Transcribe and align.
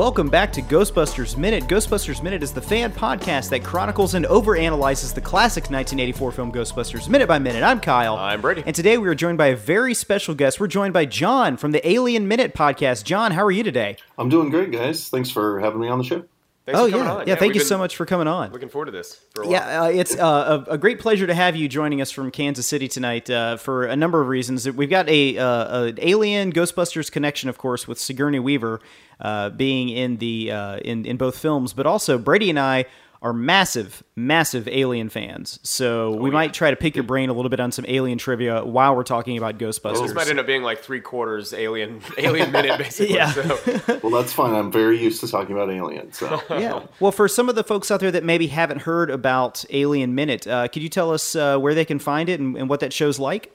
welcome 0.00 0.30
back 0.30 0.50
to 0.50 0.62
Ghostbusters 0.62 1.36
Minute. 1.36 1.64
Ghostbusters 1.64 2.22
Minute 2.22 2.42
is 2.42 2.54
the 2.54 2.62
fan 2.62 2.90
podcast 2.90 3.50
that 3.50 3.62
chronicles 3.62 4.14
and 4.14 4.24
overanalyzes 4.24 5.12
the 5.12 5.20
classic 5.20 5.64
1984 5.64 6.32
film 6.32 6.50
Ghostbusters 6.50 7.06
minute 7.06 7.28
by 7.28 7.38
minute. 7.38 7.62
I'm 7.62 7.80
Kyle. 7.80 8.16
I'm 8.16 8.40
Brady. 8.40 8.62
And 8.64 8.74
today 8.74 8.96
we 8.96 9.06
are 9.08 9.14
joined 9.14 9.36
by 9.36 9.48
a 9.48 9.56
very 9.56 9.92
special 9.92 10.34
guest. 10.34 10.58
We're 10.58 10.68
joined 10.68 10.94
by 10.94 11.04
John 11.04 11.58
from 11.58 11.72
the 11.72 11.86
Alien 11.86 12.26
Minute 12.26 12.54
podcast. 12.54 13.04
John, 13.04 13.32
how 13.32 13.44
are 13.44 13.50
you 13.50 13.62
today? 13.62 13.98
I'm 14.16 14.30
doing 14.30 14.48
great, 14.48 14.72
guys. 14.72 15.10
Thanks 15.10 15.28
for 15.28 15.60
having 15.60 15.82
me 15.82 15.88
on 15.88 15.98
the 15.98 16.04
show. 16.04 16.24
Thanks 16.64 16.80
oh 16.80 16.90
for 16.90 16.96
yeah, 16.96 17.12
on. 17.12 17.26
yeah. 17.26 17.34
Thank 17.34 17.54
you 17.54 17.60
so 17.60 17.76
much 17.76 17.96
for 17.96 18.06
coming 18.06 18.26
on. 18.26 18.52
Looking 18.52 18.68
forward 18.68 18.86
to 18.86 18.92
this 18.92 19.20
for 19.34 19.42
a 19.42 19.46
while. 19.46 19.52
Yeah, 19.52 19.82
uh, 19.82 19.88
it's 19.88 20.16
uh, 20.16 20.64
a, 20.66 20.72
a 20.72 20.78
great 20.78 21.00
pleasure 21.00 21.26
to 21.26 21.34
have 21.34 21.56
you 21.56 21.68
joining 21.68 22.00
us 22.00 22.10
from 22.10 22.30
Kansas 22.30 22.66
City 22.66 22.86
tonight 22.86 23.28
uh, 23.28 23.56
for 23.56 23.84
a 23.84 23.96
number 23.96 24.20
of 24.20 24.28
reasons. 24.28 24.70
We've 24.70 24.88
got 24.88 25.08
a, 25.08 25.36
uh, 25.36 25.84
an 25.84 25.98
Alien 26.00 26.52
Ghostbusters 26.52 27.10
connection, 27.10 27.48
of 27.48 27.58
course, 27.58 27.88
with 27.88 27.98
Sigourney 27.98 28.38
Weaver 28.38 28.80
uh, 29.20 29.50
being 29.50 29.88
in 29.88 30.16
the 30.16 30.50
uh, 30.50 30.76
in 30.78 31.06
in 31.06 31.16
both 31.16 31.38
films, 31.38 31.72
but 31.72 31.86
also 31.86 32.18
Brady 32.18 32.50
and 32.50 32.58
I 32.58 32.86
are 33.22 33.34
massive, 33.34 34.02
massive 34.16 34.66
Alien 34.66 35.10
fans. 35.10 35.60
So 35.62 36.12
we 36.12 36.30
might 36.30 36.54
try 36.54 36.70
to 36.70 36.76
pick 36.76 36.96
your 36.96 37.02
brain 37.02 37.28
a 37.28 37.34
little 37.34 37.50
bit 37.50 37.60
on 37.60 37.70
some 37.70 37.84
Alien 37.86 38.16
trivia 38.16 38.64
while 38.64 38.96
we're 38.96 39.02
talking 39.02 39.36
about 39.36 39.58
Ghostbusters. 39.58 40.06
This 40.06 40.14
might 40.14 40.28
end 40.28 40.40
up 40.40 40.46
being 40.46 40.62
like 40.62 40.78
three 40.78 41.02
quarters 41.02 41.52
alien 41.52 42.00
alien 42.18 42.50
minute 42.50 42.78
basically. 42.78 43.14
Yeah. 43.14 43.30
So, 43.32 44.00
Well, 44.02 44.12
that's 44.12 44.32
fine. 44.32 44.54
I'm 44.54 44.72
very 44.72 44.98
used 44.98 45.20
to 45.20 45.28
talking 45.28 45.54
about 45.54 45.70
aliens. 45.70 46.16
So, 46.16 46.40
yeah. 46.50 46.86
Well, 46.98 47.12
for 47.12 47.28
some 47.28 47.50
of 47.50 47.56
the 47.56 47.64
folks 47.64 47.90
out 47.90 48.00
there 48.00 48.10
that 48.10 48.24
maybe 48.24 48.46
haven't 48.46 48.82
heard 48.82 49.10
about 49.10 49.66
Alien 49.68 50.14
Minute, 50.14 50.46
uh, 50.46 50.68
could 50.68 50.82
you 50.82 50.88
tell 50.88 51.12
us 51.12 51.36
uh, 51.36 51.58
where 51.58 51.74
they 51.74 51.84
can 51.84 51.98
find 51.98 52.30
it 52.30 52.40
and, 52.40 52.56
and 52.56 52.70
what 52.70 52.80
that 52.80 52.92
show's 52.92 53.18
like? 53.18 53.54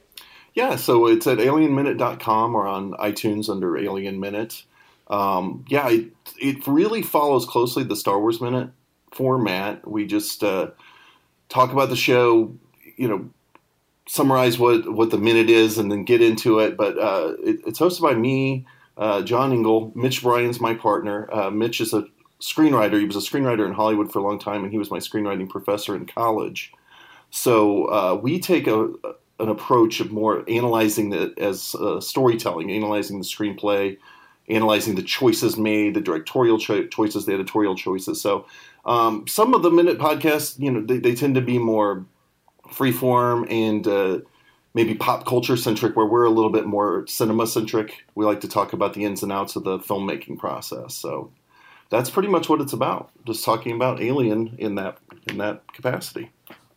yeah, 0.54 0.78
so 0.78 1.06
it's 1.08 1.28
at 1.28 1.38
alienminute.com 1.38 2.56
or 2.56 2.66
on 2.66 2.94
iTunes 2.94 3.50
under 3.50 3.78
Alien 3.78 4.22
Minute. 4.22 4.64
Um, 5.08 5.66
yeah, 5.68 5.90
it, 5.90 6.12
it 6.40 6.68
really 6.68 7.02
follows 7.02 7.46
closely 7.46 7.84
the 7.84 7.96
Star 7.96 8.20
Wars 8.20 8.42
Minute 8.42 8.70
format. 9.12 9.88
We 9.88 10.06
just 10.06 10.44
uh, 10.44 10.72
talk 11.50 11.72
about 11.72 11.90
the 11.90 11.96
show, 11.96 12.56
you 12.98 13.08
know, 13.08 13.30
summarize 14.08 14.60
what, 14.60 14.92
what 14.92 15.10
the 15.10 15.18
minute 15.18 15.50
is 15.50 15.78
and 15.78 15.92
then 15.92 16.04
get 16.04 16.22
into 16.22 16.60
it. 16.60 16.78
But 16.78 16.98
uh, 16.98 17.34
it, 17.44 17.60
it's 17.66 17.80
hosted 17.80 18.02
by 18.02 18.14
me, 18.14 18.66
uh, 18.98 19.22
John 19.22 19.52
Ingle. 19.52 19.92
Mitch 19.96 20.22
Bryan's 20.22 20.60
my 20.60 20.74
partner. 20.74 21.28
Uh, 21.34 21.50
Mitch 21.50 21.82
is 21.82 21.94
a 21.94 22.06
screenwriter. 22.40 23.00
He 23.00 23.06
was 23.06 23.16
a 23.16 23.20
screenwriter 23.20 23.66
in 23.66 23.74
Hollywood 23.74 24.12
for 24.12 24.20
a 24.20 24.24
long 24.24 24.40
time, 24.40 24.64
and 24.64 24.72
he 24.72 24.78
was 24.78 24.92
my 24.92 25.00
screenwriting 25.00 25.50
professor 25.50 25.96
in 25.96 26.06
college. 26.06 26.72
So 27.32 27.86
uh, 27.86 28.20
we 28.22 28.40
take 28.40 28.68
a, 28.68 28.90
an 29.40 29.50
approach 29.50 30.00
of 30.00 30.12
more 30.12 30.44
analyzing 30.48 31.12
it 31.14 31.38
as 31.38 31.76
uh, 31.76 32.00
storytelling, 32.00 32.72
analyzing 32.72 33.18
the 33.18 33.26
screenplay, 33.26 33.98
analyzing 34.50 34.96
the 34.96 35.02
choices 35.02 35.58
made, 35.58 35.94
the 35.96 36.02
directorial 36.02 36.58
cho- 36.60 36.88
choices, 36.88 37.26
the 37.26 37.34
editorial 37.34 37.76
choices. 37.76 38.22
So 38.22 38.46
um, 38.86 39.28
some 39.28 39.54
of 39.54 39.64
the 39.64 39.72
minute 39.72 39.98
podcasts, 39.98 40.60
you 40.60 40.72
know, 40.72 40.82
they, 40.82 40.98
they 40.98 41.16
tend 41.16 41.36
to 41.36 41.42
be 41.42 41.58
more 41.58 42.06
freeform 42.68 43.50
and 43.50 43.88
uh, 43.88 44.20
maybe 44.74 44.94
pop 44.94 45.26
culture 45.26 45.58
centric, 45.58 45.96
where 45.96 46.06
we're 46.06 46.26
a 46.26 46.30
little 46.30 46.52
bit 46.52 46.66
more 46.66 47.08
cinema 47.08 47.48
centric. 47.48 48.06
We 48.14 48.26
like 48.26 48.42
to 48.42 48.48
talk 48.48 48.74
about 48.74 48.94
the 48.94 49.04
ins 49.06 49.24
and 49.24 49.32
outs 49.32 49.56
of 49.56 49.64
the 49.64 49.80
filmmaking 49.80 50.38
process. 50.38 50.94
So 50.94 51.32
that's 51.90 52.10
pretty 52.10 52.30
much 52.30 52.50
what 52.50 52.62
it's 52.62 52.74
about. 52.74 53.10
Just 53.26 53.46
talking 53.46 53.76
about 53.76 54.02
Alien 54.02 54.56
in 54.58 54.76
that 54.76 54.98
in 55.28 55.38
that 55.38 55.72
capacity. 55.74 56.32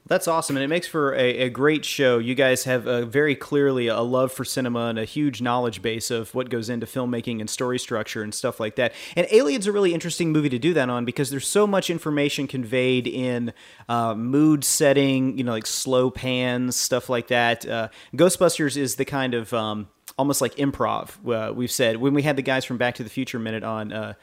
That's 0.09 0.27
awesome, 0.27 0.57
and 0.57 0.65
it 0.65 0.69
makes 0.69 0.87
for 0.87 1.15
a, 1.15 1.37
a 1.37 1.51
great 1.51 1.85
show. 1.85 2.17
You 2.17 2.35
guys 2.35 2.65
have 2.65 2.89
uh, 2.89 3.05
very 3.05 3.37
clearly 3.37 3.89
a 3.89 4.01
love 4.01 4.33
for 4.33 4.43
cinema 4.43 4.87
and 4.87 4.99
a 4.99 5.05
huge 5.05 5.43
knowledge 5.43 5.83
base 5.83 6.11
of 6.11 6.35
what 6.35 6.49
goes 6.49 6.71
into 6.71 6.87
filmmaking 6.87 7.41
and 7.41 7.51
story 7.51 7.79
structure 7.79 8.23
and 8.23 8.35
stuff 8.35 8.59
like 8.59 8.77
that. 8.77 8.95
And 9.17 9.27
Alien's 9.31 9.67
a 9.67 9.73
really 9.73 9.93
interesting 9.93 10.33
movie 10.33 10.49
to 10.49 10.59
do 10.59 10.73
that 10.73 10.89
on 10.89 11.05
because 11.05 11.29
there's 11.29 11.47
so 11.47 11.67
much 11.67 11.91
information 11.91 12.47
conveyed 12.47 13.07
in 13.07 13.53
uh, 13.91 14.15
mood 14.15 14.65
setting, 14.65 15.37
you 15.37 15.45
know, 15.45 15.53
like 15.53 15.67
slow 15.67 16.11
pans, 16.11 16.75
stuff 16.75 17.11
like 17.11 17.29
that. 17.29 17.69
Uh, 17.69 17.89
Ghostbusters 18.15 18.79
is 18.79 18.97
the 18.97 19.05
kind 19.05 19.35
of 19.35 19.53
um, 19.53 19.89
almost 20.17 20.41
like 20.41 20.55
improv. 20.55 21.17
Uh, 21.31 21.53
we've 21.53 21.71
said 21.71 21.99
when 21.99 22.15
we 22.15 22.23
had 22.23 22.37
the 22.37 22.43
guys 22.43 22.65
from 22.65 22.79
Back 22.79 22.95
to 22.95 23.05
the 23.05 23.11
Future 23.11 23.39
minute 23.39 23.63
on. 23.63 24.17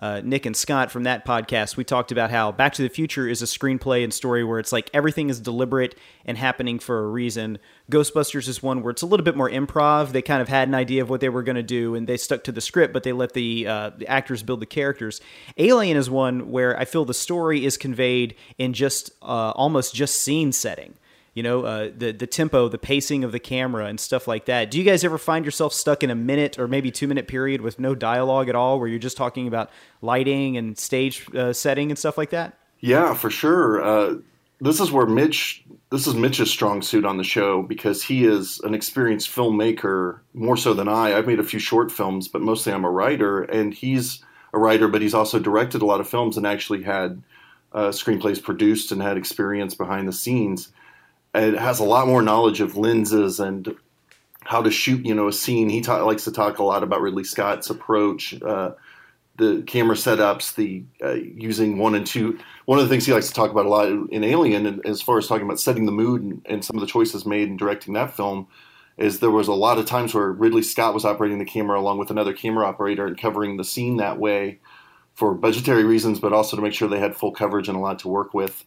Uh, 0.00 0.20
Nick 0.22 0.46
and 0.46 0.56
Scott 0.56 0.92
from 0.92 1.02
that 1.04 1.26
podcast, 1.26 1.76
we 1.76 1.82
talked 1.82 2.12
about 2.12 2.30
how 2.30 2.52
Back 2.52 2.74
to 2.74 2.82
the 2.82 2.88
Future 2.88 3.26
is 3.26 3.42
a 3.42 3.46
screenplay 3.46 4.04
and 4.04 4.14
story 4.14 4.44
where 4.44 4.60
it's 4.60 4.70
like 4.70 4.88
everything 4.94 5.28
is 5.28 5.40
deliberate 5.40 5.98
and 6.24 6.38
happening 6.38 6.78
for 6.78 7.04
a 7.04 7.08
reason. 7.08 7.58
Ghostbusters 7.90 8.46
is 8.46 8.62
one 8.62 8.82
where 8.82 8.92
it's 8.92 9.02
a 9.02 9.06
little 9.06 9.24
bit 9.24 9.36
more 9.36 9.50
improv. 9.50 10.12
They 10.12 10.22
kind 10.22 10.40
of 10.40 10.48
had 10.48 10.68
an 10.68 10.74
idea 10.74 11.02
of 11.02 11.10
what 11.10 11.20
they 11.20 11.28
were 11.28 11.42
going 11.42 11.56
to 11.56 11.64
do 11.64 11.96
and 11.96 12.06
they 12.06 12.16
stuck 12.16 12.44
to 12.44 12.52
the 12.52 12.60
script, 12.60 12.92
but 12.92 13.02
they 13.02 13.12
let 13.12 13.32
the, 13.32 13.66
uh, 13.66 13.90
the 13.90 14.06
actors 14.06 14.44
build 14.44 14.60
the 14.60 14.66
characters. 14.66 15.20
Alien 15.56 15.96
is 15.96 16.08
one 16.08 16.52
where 16.52 16.78
I 16.78 16.84
feel 16.84 17.04
the 17.04 17.12
story 17.12 17.64
is 17.64 17.76
conveyed 17.76 18.36
in 18.56 18.74
just 18.74 19.10
uh, 19.20 19.50
almost 19.56 19.96
just 19.96 20.20
scene 20.20 20.52
setting 20.52 20.94
you 21.38 21.42
know 21.42 21.62
uh, 21.62 21.90
the 21.96 22.12
the 22.12 22.26
tempo 22.26 22.68
the 22.68 22.78
pacing 22.78 23.24
of 23.24 23.32
the 23.32 23.40
camera 23.40 23.86
and 23.86 23.98
stuff 23.98 24.28
like 24.28 24.44
that 24.44 24.70
do 24.70 24.78
you 24.78 24.84
guys 24.84 25.04
ever 25.04 25.16
find 25.16 25.44
yourself 25.44 25.72
stuck 25.72 26.02
in 26.02 26.10
a 26.10 26.14
minute 26.14 26.58
or 26.58 26.68
maybe 26.68 26.90
two 26.90 27.08
minute 27.08 27.26
period 27.26 27.60
with 27.62 27.78
no 27.78 27.94
dialogue 27.94 28.48
at 28.48 28.54
all 28.54 28.78
where 28.78 28.88
you're 28.88 28.98
just 28.98 29.16
talking 29.16 29.48
about 29.48 29.70
lighting 30.02 30.56
and 30.56 30.76
stage 30.76 31.26
uh, 31.34 31.52
setting 31.52 31.90
and 31.90 31.98
stuff 31.98 32.18
like 32.18 32.30
that 32.30 32.58
Yeah, 32.80 33.14
for 33.14 33.30
sure. 33.30 33.82
Uh, 33.82 34.16
this 34.60 34.80
is 34.80 34.90
where 34.92 35.06
Mitch. 35.06 35.64
This 35.90 36.06
is 36.06 36.14
Mitch's 36.14 36.50
strong 36.50 36.82
suit 36.82 37.04
on 37.04 37.16
the 37.16 37.24
show 37.24 37.62
because 37.62 38.02
he 38.02 38.24
is 38.24 38.60
an 38.60 38.74
experienced 38.74 39.30
filmmaker 39.30 40.20
more 40.34 40.56
so 40.56 40.74
than 40.74 40.88
I. 40.88 41.16
I've 41.16 41.26
made 41.26 41.40
a 41.40 41.44
few 41.44 41.58
short 41.58 41.90
films, 41.90 42.28
but 42.28 42.42
mostly 42.42 42.72
I'm 42.72 42.84
a 42.84 42.90
writer, 42.90 43.42
and 43.42 43.72
he's 43.72 44.22
a 44.52 44.58
writer, 44.58 44.88
but 44.88 45.00
he's 45.00 45.14
also 45.14 45.38
directed 45.38 45.82
a 45.82 45.86
lot 45.86 46.00
of 46.00 46.08
films 46.08 46.36
and 46.36 46.46
actually 46.46 46.82
had 46.82 47.22
uh, 47.72 47.88
screenplays 47.88 48.42
produced 48.42 48.92
and 48.92 49.00
had 49.00 49.16
experience 49.16 49.74
behind 49.74 50.06
the 50.06 50.12
scenes. 50.12 50.72
And 51.34 51.56
has 51.56 51.78
a 51.78 51.84
lot 51.84 52.06
more 52.06 52.22
knowledge 52.22 52.60
of 52.60 52.76
lenses 52.76 53.38
and 53.38 53.76
how 54.44 54.62
to 54.62 54.70
shoot, 54.70 55.04
you 55.04 55.14
know, 55.14 55.28
a 55.28 55.32
scene. 55.32 55.68
He 55.68 55.82
ta- 55.82 56.04
likes 56.04 56.24
to 56.24 56.32
talk 56.32 56.58
a 56.58 56.64
lot 56.64 56.82
about 56.82 57.02
Ridley 57.02 57.24
Scott's 57.24 57.70
approach. 57.70 58.40
Uh, 58.42 58.72
the 59.36 59.62
camera 59.66 59.94
setups, 59.94 60.54
the 60.56 60.84
uh, 61.02 61.12
using 61.12 61.78
one 61.78 61.94
and 61.94 62.06
two. 62.06 62.38
One 62.64 62.78
of 62.78 62.84
the 62.84 62.88
things 62.88 63.06
he 63.06 63.12
likes 63.12 63.28
to 63.28 63.34
talk 63.34 63.50
about 63.50 63.66
a 63.66 63.68
lot 63.68 63.88
in 63.88 64.24
Alien, 64.24 64.66
and 64.66 64.84
as 64.84 65.00
far 65.00 65.16
as 65.18 65.28
talking 65.28 65.44
about 65.44 65.60
setting 65.60 65.86
the 65.86 65.92
mood 65.92 66.22
and, 66.22 66.42
and 66.46 66.64
some 66.64 66.76
of 66.76 66.80
the 66.80 66.86
choices 66.86 67.24
made 67.24 67.48
in 67.48 67.56
directing 67.56 67.94
that 67.94 68.16
film, 68.16 68.48
is 68.96 69.20
there 69.20 69.30
was 69.30 69.46
a 69.46 69.52
lot 69.52 69.78
of 69.78 69.86
times 69.86 70.12
where 70.12 70.32
Ridley 70.32 70.62
Scott 70.62 70.92
was 70.92 71.04
operating 71.04 71.38
the 71.38 71.44
camera 71.44 71.78
along 71.78 71.98
with 71.98 72.10
another 72.10 72.32
camera 72.32 72.66
operator 72.66 73.06
and 73.06 73.16
covering 73.16 73.56
the 73.56 73.64
scene 73.64 73.98
that 73.98 74.18
way 74.18 74.58
for 75.14 75.34
budgetary 75.34 75.84
reasons, 75.84 76.18
but 76.18 76.32
also 76.32 76.56
to 76.56 76.62
make 76.62 76.74
sure 76.74 76.88
they 76.88 76.98
had 76.98 77.14
full 77.14 77.32
coverage 77.32 77.68
and 77.68 77.76
a 77.76 77.80
lot 77.80 78.00
to 78.00 78.08
work 78.08 78.34
with 78.34 78.64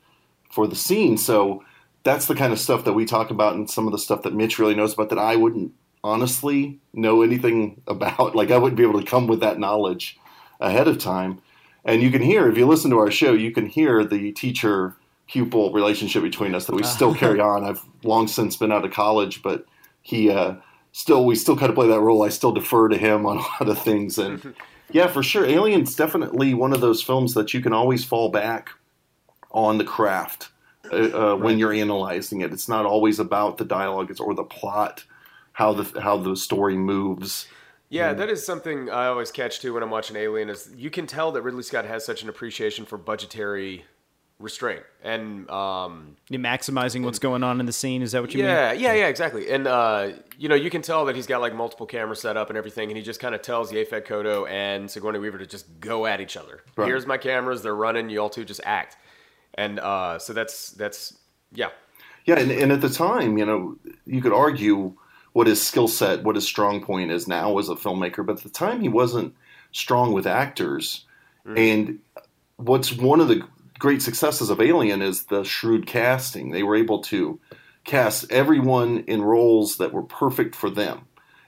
for 0.50 0.68
the 0.68 0.76
scene. 0.76 1.18
So 1.18 1.64
that's 2.04 2.28
the 2.28 2.36
kind 2.36 2.52
of 2.52 2.60
stuff 2.60 2.86
that 2.86 2.94
we 2.94 3.06
talk 3.06 3.30
about, 3.30 3.56
and 3.56 3.70
some 3.70 3.86
of 3.86 3.92
the 3.92 4.00
stuff 4.00 4.24
that 4.24 4.34
Mitch 4.34 4.60
really 4.60 4.76
knows 4.76 4.94
about 4.94 5.10
that 5.10 5.20
I 5.20 5.36
wouldn't 5.36 5.74
honestly 6.04 6.80
know 6.94 7.22
anything 7.22 7.82
about. 7.88 8.36
Like 8.36 8.52
I 8.52 8.58
wouldn't 8.58 8.78
be 8.78 8.84
able 8.84 9.00
to 9.00 9.06
come 9.06 9.28
with 9.28 9.40
that 9.42 9.60
knowledge 9.60 10.18
ahead 10.60 10.88
of 10.88 10.98
time. 10.98 11.42
And 11.84 12.02
you 12.02 12.12
can 12.12 12.22
hear, 12.22 12.48
if 12.48 12.58
you 12.58 12.68
listen 12.68 12.92
to 12.92 13.00
our 13.00 13.10
show, 13.10 13.34
you 13.34 13.52
can 13.52 13.66
hear 13.66 14.04
the 14.06 14.32
teacher 14.34 14.96
pupil 15.28 15.72
relationship 15.72 16.22
between 16.22 16.54
us 16.54 16.66
that 16.66 16.76
we 16.76 16.84
still 16.84 17.16
carry 17.16 17.40
on. 17.40 17.64
I've 17.64 17.82
long 18.04 18.28
since 18.28 18.58
been 18.58 18.72
out 18.72 18.86
of 18.86 18.92
college, 18.92 19.42
but 19.42 19.66
he 20.02 20.30
uh, 20.30 20.56
still, 20.92 21.26
we 21.26 21.36
still 21.36 21.58
kind 21.58 21.70
of 21.70 21.76
play 21.76 21.88
that 21.88 22.00
role. 22.00 22.22
I 22.22 22.30
still 22.30 22.52
defer 22.52 22.90
to 22.90 22.98
him 22.98 23.26
on 23.26 23.38
a 23.60 23.64
lot 23.64 23.70
of 23.70 23.82
things. 23.82 24.18
And 24.20 24.54
yeah, 24.92 25.08
for 25.08 25.24
sure. 25.24 25.46
Alien's 25.46 25.96
definitely 25.96 26.54
one 26.54 26.74
of 26.74 26.82
those 26.82 27.02
films 27.02 27.34
that 27.34 27.54
you 27.54 27.62
can 27.62 27.74
always 27.74 28.06
fall 28.06 28.30
back 28.30 28.70
on 29.52 29.78
the 29.78 29.84
craft 29.84 30.50
uh, 30.92 30.96
uh, 30.96 31.36
when 31.36 31.60
you're 31.60 31.74
analyzing 31.74 32.42
it. 32.42 32.52
It's 32.54 32.70
not 32.70 32.86
always 32.86 33.20
about 33.20 33.58
the 33.58 33.66
dialogue 33.66 34.16
or 34.20 34.34
the 34.34 34.44
plot, 34.44 35.04
how 35.54 35.74
the, 35.74 36.00
how 36.00 36.18
the 36.18 36.36
story 36.36 36.78
moves. 36.78 37.48
Yeah, 37.90 38.14
that 38.14 38.30
is 38.30 38.46
something 38.46 38.90
I 38.90 39.08
always 39.08 39.32
catch 39.32 39.60
too 39.60 39.74
when 39.74 39.84
I'm 39.84 39.90
watching 39.90 40.16
Alien. 40.16 40.50
Is 40.50 40.72
you 40.78 40.90
can 40.90 41.08
tell 41.08 41.34
that 41.34 41.42
Ridley 41.42 41.64
Scott 41.64 41.84
has 41.84 42.06
such 42.06 42.24
an 42.24 42.30
appreciation 42.30 42.86
for 42.86 42.98
budgetary 42.98 43.84
restraint 44.42 44.84
and 45.04 45.50
um, 45.50 46.16
You're 46.30 46.42
maximizing 46.42 47.04
what's 47.04 47.20
going 47.20 47.44
on 47.44 47.60
in 47.60 47.66
the 47.66 47.72
scene 47.72 48.02
is 48.02 48.12
that 48.12 48.22
what 48.22 48.34
you 48.34 48.40
mean 48.40 48.48
yeah, 48.48 48.72
yeah, 48.72 48.94
yeah, 48.94 49.08
exactly. 49.08 49.50
And 49.52 49.68
uh, 49.68 50.12
you 50.38 50.50
know, 50.50 50.56
you 50.56 50.70
can 50.70 50.82
tell 50.82 51.06
that 51.06 51.16
he's 51.16 51.28
got 51.28 51.42
like 51.42 51.56
multiple 51.56 51.86
cameras 51.86 52.22
set 52.22 52.38
up 52.38 52.50
and 52.50 52.58
everything, 52.58 52.90
and 52.90 52.98
he 52.98 53.04
just 53.04 53.20
kind 53.20 53.34
of 53.34 53.42
tells 53.42 53.72
Yaphet 53.72 54.06
Kotto 54.06 54.50
and 54.50 54.90
Sigourney 54.90 55.20
Weaver 55.20 55.38
to 55.38 55.48
just 55.48 55.80
go 55.80 56.06
at 56.06 56.22
each 56.22 56.38
other. 56.38 56.64
Right. 56.76 56.88
Here's 56.88 57.06
my 57.06 57.18
cameras; 57.18 57.62
they're 57.62 57.76
running. 57.76 58.10
You 58.10 58.22
all 58.22 58.30
two 58.30 58.46
just 58.46 58.62
act. 58.64 58.98
And 59.56 59.80
uh, 59.80 60.20
so 60.20 60.34
that's 60.34 60.72
that's 60.72 61.18
yeah, 61.54 61.70
Yeah, 62.26 62.40
and, 62.40 62.52
and 62.52 62.72
at 62.72 62.82
the 62.82 62.90
time, 62.90 63.38
you 63.38 63.46
know, 63.46 63.78
you 64.06 64.22
could 64.22 64.34
argue 64.34 64.94
what 65.34 65.48
his 65.48 65.66
skill 65.66 65.88
set, 65.88 66.24
what 66.24 66.36
his 66.36 66.46
strong 66.46 66.82
point 66.84 67.12
is 67.12 67.28
now 67.28 67.58
as 67.58 67.70
a 67.70 67.76
filmmaker, 67.76 68.26
but 68.26 68.38
at 68.38 68.44
the 68.44 68.50
time 68.50 68.82
he 68.82 68.90
wasn't 68.90 69.34
strong 69.72 70.14
with 70.14 70.28
actors. 70.28 71.06
And 71.58 72.00
what's 72.58 72.94
one 72.94 73.20
of 73.20 73.28
the 73.28 73.42
great 73.80 74.02
successes 74.02 74.50
of 74.50 74.62
Alien 74.62 75.02
is 75.02 75.24
the 75.24 75.44
shrewd 75.44 75.88
casting. 75.88 76.52
They 76.52 76.64
were 76.64 76.76
able 76.76 77.00
to 77.04 77.40
cast 77.84 78.32
everyone 78.32 79.00
in 79.08 79.22
roles 79.22 79.78
that 79.78 79.92
were 79.94 80.04
perfect 80.04 80.56
for 80.56 80.70
them. 80.70 81.02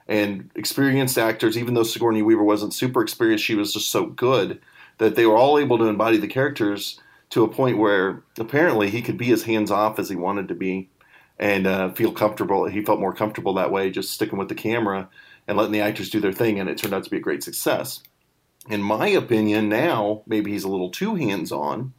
And 0.08 0.50
experienced 0.54 1.16
actors, 1.16 1.56
even 1.56 1.74
though 1.74 1.84
Sigourney 1.84 2.22
Weaver 2.22 2.42
wasn't 2.42 2.74
super 2.74 3.02
experienced, 3.02 3.44
she 3.44 3.54
was 3.54 3.72
just 3.72 3.90
so 3.90 4.06
good. 4.06 4.60
that 4.98 5.16
they 5.16 5.26
were 5.26 5.36
all 5.36 5.58
able 5.58 5.78
to 5.78 5.86
embody 5.86 6.16
the 6.18 6.28
characters 6.28 7.00
to 7.34 7.42
a 7.42 7.48
point 7.48 7.78
where 7.78 8.22
apparently 8.38 8.90
he 8.90 9.02
could 9.02 9.18
be 9.18 9.32
as 9.32 9.42
hands 9.42 9.72
off 9.72 9.98
as 9.98 10.08
he 10.08 10.14
wanted 10.14 10.46
to 10.46 10.54
be 10.54 10.88
and 11.36 11.66
uh, 11.66 11.90
feel 11.90 12.12
comfortable. 12.12 12.64
He 12.64 12.80
felt 12.84 13.00
more 13.00 13.12
comfortable 13.12 13.54
that 13.54 13.72
way, 13.72 13.90
just 13.90 14.12
sticking 14.12 14.38
with 14.38 14.48
the 14.48 14.54
camera 14.54 15.08
and 15.48 15.58
letting 15.58 15.72
the 15.72 15.80
actors 15.80 16.10
do 16.10 16.20
their 16.20 16.32
thing, 16.32 16.60
and 16.60 16.70
it 16.70 16.78
turned 16.78 16.94
out 16.94 17.02
to 17.02 17.10
be 17.10 17.16
a 17.16 17.20
great 17.20 17.42
success. 17.42 18.04
In 18.70 18.80
my 18.80 19.08
opinion, 19.08 19.68
now 19.68 20.22
maybe 20.28 20.52
he's 20.52 20.62
a 20.62 20.68
little 20.68 20.90
too 20.90 21.16
hands 21.16 21.50
on. 21.50 21.92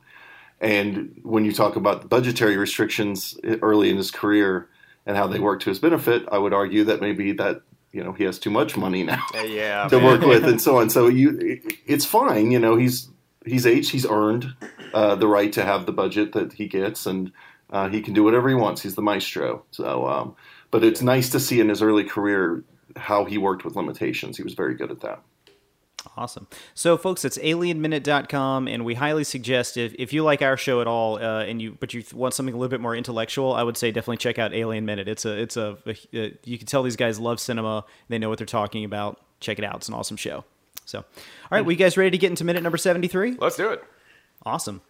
And 0.61 1.19
when 1.23 1.43
you 1.43 1.51
talk 1.51 1.75
about 1.75 2.01
the 2.01 2.07
budgetary 2.07 2.55
restrictions 2.55 3.37
early 3.61 3.89
in 3.89 3.97
his 3.97 4.11
career 4.11 4.69
and 5.05 5.17
how 5.17 5.27
they 5.27 5.39
work 5.39 5.59
to 5.63 5.69
his 5.69 5.79
benefit, 5.79 6.23
I 6.31 6.37
would 6.37 6.53
argue 6.53 6.85
that 6.85 7.01
maybe 7.01 7.33
that 7.33 7.61
you 7.91 8.05
know 8.05 8.13
he 8.13 8.23
has 8.23 8.39
too 8.39 8.51
much 8.51 8.77
money 8.77 9.03
now 9.03 9.23
yeah, 9.33 9.87
to 9.89 9.99
work 9.99 10.21
with 10.21 10.45
and 10.45 10.61
so 10.61 10.79
on. 10.79 10.89
So 10.89 11.07
you, 11.07 11.59
it's 11.85 12.05
fine. 12.05 12.51
You 12.51 12.59
know, 12.59 12.77
he's 12.77 13.09
he's 13.45 13.65
aged, 13.65 13.91
he's 13.91 14.05
earned 14.05 14.53
uh, 14.95 15.13
the 15.13 15.27
right 15.27 15.51
to 15.51 15.63
have 15.63 15.85
the 15.85 15.91
budget 15.91 16.31
that 16.31 16.53
he 16.53 16.67
gets, 16.67 17.05
and 17.05 17.31
uh, 17.69 17.89
he 17.89 18.01
can 18.01 18.13
do 18.13 18.23
whatever 18.23 18.47
he 18.47 18.55
wants. 18.55 18.81
He's 18.81 18.95
the 18.95 19.01
maestro. 19.01 19.63
So, 19.71 20.07
um, 20.07 20.35
but 20.71 20.85
it's 20.85 21.01
nice 21.01 21.29
to 21.31 21.39
see 21.39 21.59
in 21.59 21.67
his 21.67 21.81
early 21.81 22.05
career 22.05 22.63
how 22.95 23.25
he 23.25 23.37
worked 23.37 23.65
with 23.65 23.75
limitations. 23.75 24.37
He 24.37 24.43
was 24.43 24.53
very 24.53 24.73
good 24.73 24.91
at 24.91 25.01
that. 25.01 25.21
Awesome. 26.15 26.47
So, 26.75 26.95
folks, 26.95 27.25
it's 27.25 27.37
alienminute.com, 27.37 28.69
and 28.69 28.85
we 28.85 28.93
highly 28.93 29.25
suggest 29.25 29.75
if, 29.75 29.93
if 29.99 30.13
you 30.13 30.23
like 30.23 30.41
our 30.41 30.55
show 30.55 30.79
at 30.79 30.87
all, 30.87 31.17
uh, 31.17 31.43
and 31.43 31.61
you 31.61 31.75
but 31.77 31.93
you 31.93 32.01
want 32.13 32.33
something 32.33 32.55
a 32.55 32.57
little 32.57 32.69
bit 32.69 32.79
more 32.79 32.95
intellectual, 32.95 33.53
I 33.53 33.63
would 33.63 33.75
say 33.75 33.91
definitely 33.91 34.17
check 34.17 34.39
out 34.39 34.53
Alien 34.53 34.85
Minute. 34.85 35.09
It's 35.09 35.25
a 35.25 35.41
it's 35.41 35.57
a, 35.57 35.77
a, 35.85 35.95
a 36.13 36.37
you 36.45 36.57
can 36.57 36.67
tell 36.67 36.83
these 36.83 36.95
guys 36.95 37.19
love 37.19 37.41
cinema. 37.41 37.83
They 38.07 38.17
know 38.17 38.29
what 38.29 38.37
they're 38.37 38.47
talking 38.47 38.85
about. 38.85 39.19
Check 39.41 39.59
it 39.59 39.65
out. 39.65 39.75
It's 39.75 39.89
an 39.89 39.93
awesome 39.93 40.15
show. 40.15 40.45
So, 40.85 40.99
all 40.99 41.05
right, 41.51 41.65
we 41.65 41.73
you 41.73 41.77
guys 41.77 41.97
ready 41.97 42.11
to 42.11 42.17
get 42.17 42.29
into 42.29 42.45
minute 42.45 42.63
number 42.63 42.77
seventy 42.77 43.09
three? 43.09 43.35
Let's 43.37 43.57
do 43.57 43.71
it. 43.71 43.83
Awesome. 44.45 44.81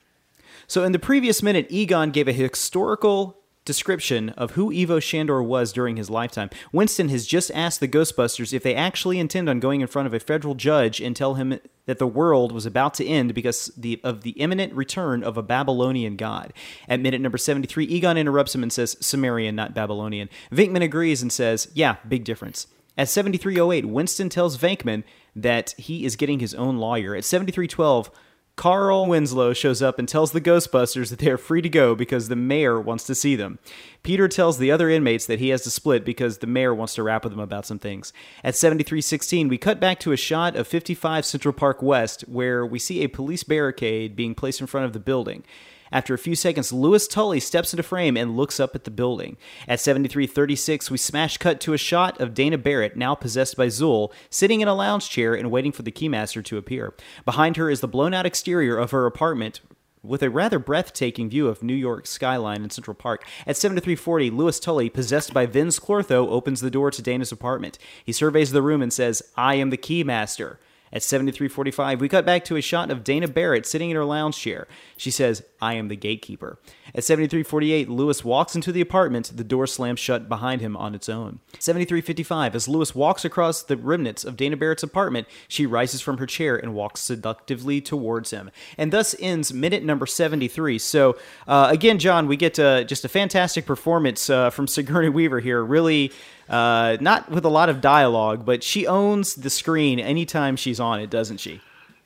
So, 0.67 0.83
in 0.83 0.91
the 0.91 0.99
previous 0.99 1.43
minute, 1.43 1.67
Egon 1.69 2.11
gave 2.11 2.27
a 2.27 2.33
historical 2.33 3.37
description 3.65 4.29
of 4.29 4.51
who 4.51 4.71
Ivo 4.71 4.99
Shandor 4.99 5.41
was 5.41 5.73
during 5.73 5.97
his 5.97 6.09
lifetime. 6.09 6.51
Winston 6.71 7.09
has 7.09 7.25
just 7.25 7.49
asked 7.51 7.79
the 7.79 7.87
Ghostbusters 7.87 8.53
if 8.53 8.61
they 8.61 8.75
actually 8.75 9.19
intend 9.19 9.49
on 9.49 9.59
going 9.59 9.81
in 9.81 9.87
front 9.87 10.05
of 10.05 10.13
a 10.13 10.19
federal 10.19 10.53
judge 10.53 11.01
and 11.01 11.15
tell 11.15 11.33
him 11.33 11.59
that 11.87 11.97
the 11.97 12.07
world 12.07 12.51
was 12.51 12.67
about 12.67 12.93
to 12.95 13.05
end 13.05 13.33
because 13.33 13.71
the, 13.75 13.99
of 14.03 14.21
the 14.21 14.31
imminent 14.31 14.73
return 14.73 15.23
of 15.23 15.35
a 15.35 15.43
Babylonian 15.43 16.15
god. 16.15 16.53
At 16.87 16.99
minute 16.99 17.21
number 17.21 17.39
73, 17.39 17.85
Egon 17.85 18.17
interrupts 18.17 18.53
him 18.53 18.63
and 18.63 18.71
says, 18.71 18.97
Sumerian, 18.99 19.55
not 19.55 19.73
Babylonian. 19.73 20.29
Venkman 20.51 20.83
agrees 20.83 21.23
and 21.23 21.33
says, 21.33 21.67
Yeah, 21.73 21.97
big 22.07 22.23
difference. 22.23 22.67
At 22.97 23.09
7308, 23.09 23.85
Winston 23.87 24.29
tells 24.29 24.57
Venkman 24.57 25.03
that 25.35 25.73
he 25.77 26.05
is 26.05 26.15
getting 26.15 26.39
his 26.39 26.53
own 26.53 26.77
lawyer. 26.77 27.13
At 27.15 27.25
7312, 27.25 28.09
Carl 28.55 29.05
Winslow 29.05 29.53
shows 29.53 29.81
up 29.81 29.99
and 29.99 30.07
tells 30.07 30.31
the 30.31 30.39
Ghostbusters 30.39 31.09
that 31.09 31.19
they 31.19 31.29
are 31.29 31.37
free 31.37 31.61
to 31.61 31.67
go 31.67 31.93
because 31.93 32.29
the 32.29 32.37
mayor 32.37 32.79
wants 32.79 33.03
to 33.05 33.13
see 33.13 33.35
them. 33.35 33.59
Peter 34.01 34.29
tells 34.29 34.57
the 34.57 34.71
other 34.71 34.89
inmates 34.89 35.25
that 35.25 35.39
he 35.39 35.49
has 35.49 35.63
to 35.63 35.69
split 35.69 36.05
because 36.05 36.37
the 36.37 36.47
mayor 36.47 36.73
wants 36.73 36.95
to 36.95 37.03
rap 37.03 37.25
with 37.25 37.33
them 37.33 37.39
about 37.39 37.65
some 37.65 37.79
things. 37.79 38.13
At 38.43 38.55
7316, 38.55 39.49
we 39.49 39.57
cut 39.57 39.81
back 39.81 39.99
to 40.01 40.13
a 40.13 40.17
shot 40.17 40.55
of 40.55 40.67
55 40.67 41.25
Central 41.25 41.53
Park 41.53 41.81
West 41.81 42.21
where 42.21 42.65
we 42.65 42.79
see 42.79 43.03
a 43.03 43.09
police 43.09 43.43
barricade 43.43 44.15
being 44.15 44.33
placed 44.33 44.61
in 44.61 44.67
front 44.67 44.85
of 44.85 44.93
the 44.93 44.99
building. 44.99 45.43
After 45.91 46.13
a 46.13 46.17
few 46.17 46.35
seconds, 46.35 46.73
Louis 46.73 47.07
Tully 47.07 47.39
steps 47.39 47.73
into 47.73 47.83
frame 47.83 48.17
and 48.17 48.35
looks 48.35 48.59
up 48.59 48.75
at 48.75 48.83
the 48.83 48.91
building. 48.91 49.37
At 49.67 49.79
73:36, 49.79 50.89
we 50.89 50.97
smash 50.97 51.37
cut 51.37 51.59
to 51.61 51.73
a 51.73 51.77
shot 51.77 52.19
of 52.19 52.33
Dana 52.33 52.57
Barrett, 52.57 52.97
now 52.97 53.15
possessed 53.15 53.55
by 53.55 53.67
Zuul, 53.67 54.11
sitting 54.29 54.61
in 54.61 54.67
a 54.67 54.73
lounge 54.73 55.09
chair 55.09 55.33
and 55.33 55.51
waiting 55.51 55.71
for 55.71 55.83
the 55.83 55.91
keymaster 55.91 56.43
to 56.45 56.57
appear. 56.57 56.93
Behind 57.23 57.57
her 57.57 57.69
is 57.69 57.81
the 57.81 57.87
blown-out 57.87 58.25
exterior 58.25 58.77
of 58.77 58.91
her 58.91 59.05
apartment, 59.05 59.61
with 60.01 60.21
a 60.21 60.29
rather 60.29 60.59
breathtaking 60.59 61.29
view 61.29 61.47
of 61.47 61.63
New 61.63 61.73
York 61.73 62.05
skyline 62.05 62.63
in 62.63 62.69
Central 62.69 62.93
Park. 62.93 63.23
At 63.47 63.57
7340, 63.57 64.29
Louis 64.29 64.59
Tully, 64.59 64.89
possessed 64.89 65.33
by 65.33 65.47
Vinz 65.47 65.79
Clortho, 65.79 66.27
opens 66.29 66.61
the 66.61 66.69
door 66.69 66.91
to 66.91 67.01
Dana's 67.01 67.31
apartment. 67.31 67.79
He 68.03 68.11
surveys 68.11 68.51
the 68.51 68.61
room 68.61 68.83
and 68.83 68.93
says, 68.93 69.23
I 69.35 69.55
am 69.55 69.71
the 69.71 69.77
keymaster. 69.77 70.57
At 70.95 71.01
73:45, 71.01 71.99
we 71.99 72.07
cut 72.07 72.25
back 72.25 72.45
to 72.45 72.55
a 72.55 72.61
shot 72.61 72.89
of 72.89 73.03
Dana 73.03 73.27
Barrett 73.27 73.65
sitting 73.65 73.89
in 73.89 73.97
her 73.97 74.05
lounge 74.05 74.37
chair. 74.37 74.65
She 74.95 75.11
says, 75.11 75.43
"I 75.61 75.73
am 75.73 75.89
the 75.89 75.97
gatekeeper." 75.97 76.57
At 76.95 77.03
73:48, 77.03 77.89
Louis 77.89 78.23
walks 78.23 78.55
into 78.55 78.71
the 78.71 78.79
apartment. 78.79 79.35
The 79.35 79.43
door 79.43 79.67
slams 79.67 79.99
shut 79.99 80.29
behind 80.29 80.61
him 80.61 80.77
on 80.77 80.95
its 80.95 81.09
own. 81.09 81.39
73:55, 81.59 82.55
as 82.55 82.69
Louis 82.69 82.95
walks 82.95 83.25
across 83.25 83.61
the 83.61 83.75
remnants 83.75 84.23
of 84.23 84.37
Dana 84.37 84.55
Barrett's 84.55 84.83
apartment, 84.83 85.27
she 85.49 85.65
rises 85.65 85.99
from 85.99 86.17
her 86.17 86.25
chair 86.25 86.55
and 86.55 86.73
walks 86.73 87.01
seductively 87.01 87.81
towards 87.81 88.31
him. 88.31 88.49
And 88.77 88.93
thus 88.93 89.17
ends 89.19 89.51
minute 89.51 89.83
number 89.83 90.05
73. 90.05 90.79
So 90.79 91.17
uh, 91.45 91.67
again, 91.69 91.99
John, 91.99 92.25
we 92.25 92.37
get 92.37 92.57
uh, 92.57 92.85
just 92.85 93.03
a 93.03 93.09
fantastic 93.09 93.65
performance 93.65 94.29
uh, 94.29 94.49
from 94.49 94.65
Sigourney 94.65 95.09
Weaver 95.09 95.41
here. 95.41 95.61
Really 95.61 96.13
uh, 96.49 96.97
not 97.01 97.29
with 97.29 97.45
a 97.45 97.49
lot 97.49 97.69
of 97.69 97.81
dialogue, 97.81 98.45
but 98.45 98.63
she 98.63 98.85
owns 98.85 99.35
the 99.35 99.49
screen 99.49 99.99
anytime 99.99 100.55
she's 100.55 100.79
on 100.79 100.99
it, 100.99 101.09
doesn't 101.09 101.37
she? 101.37 101.61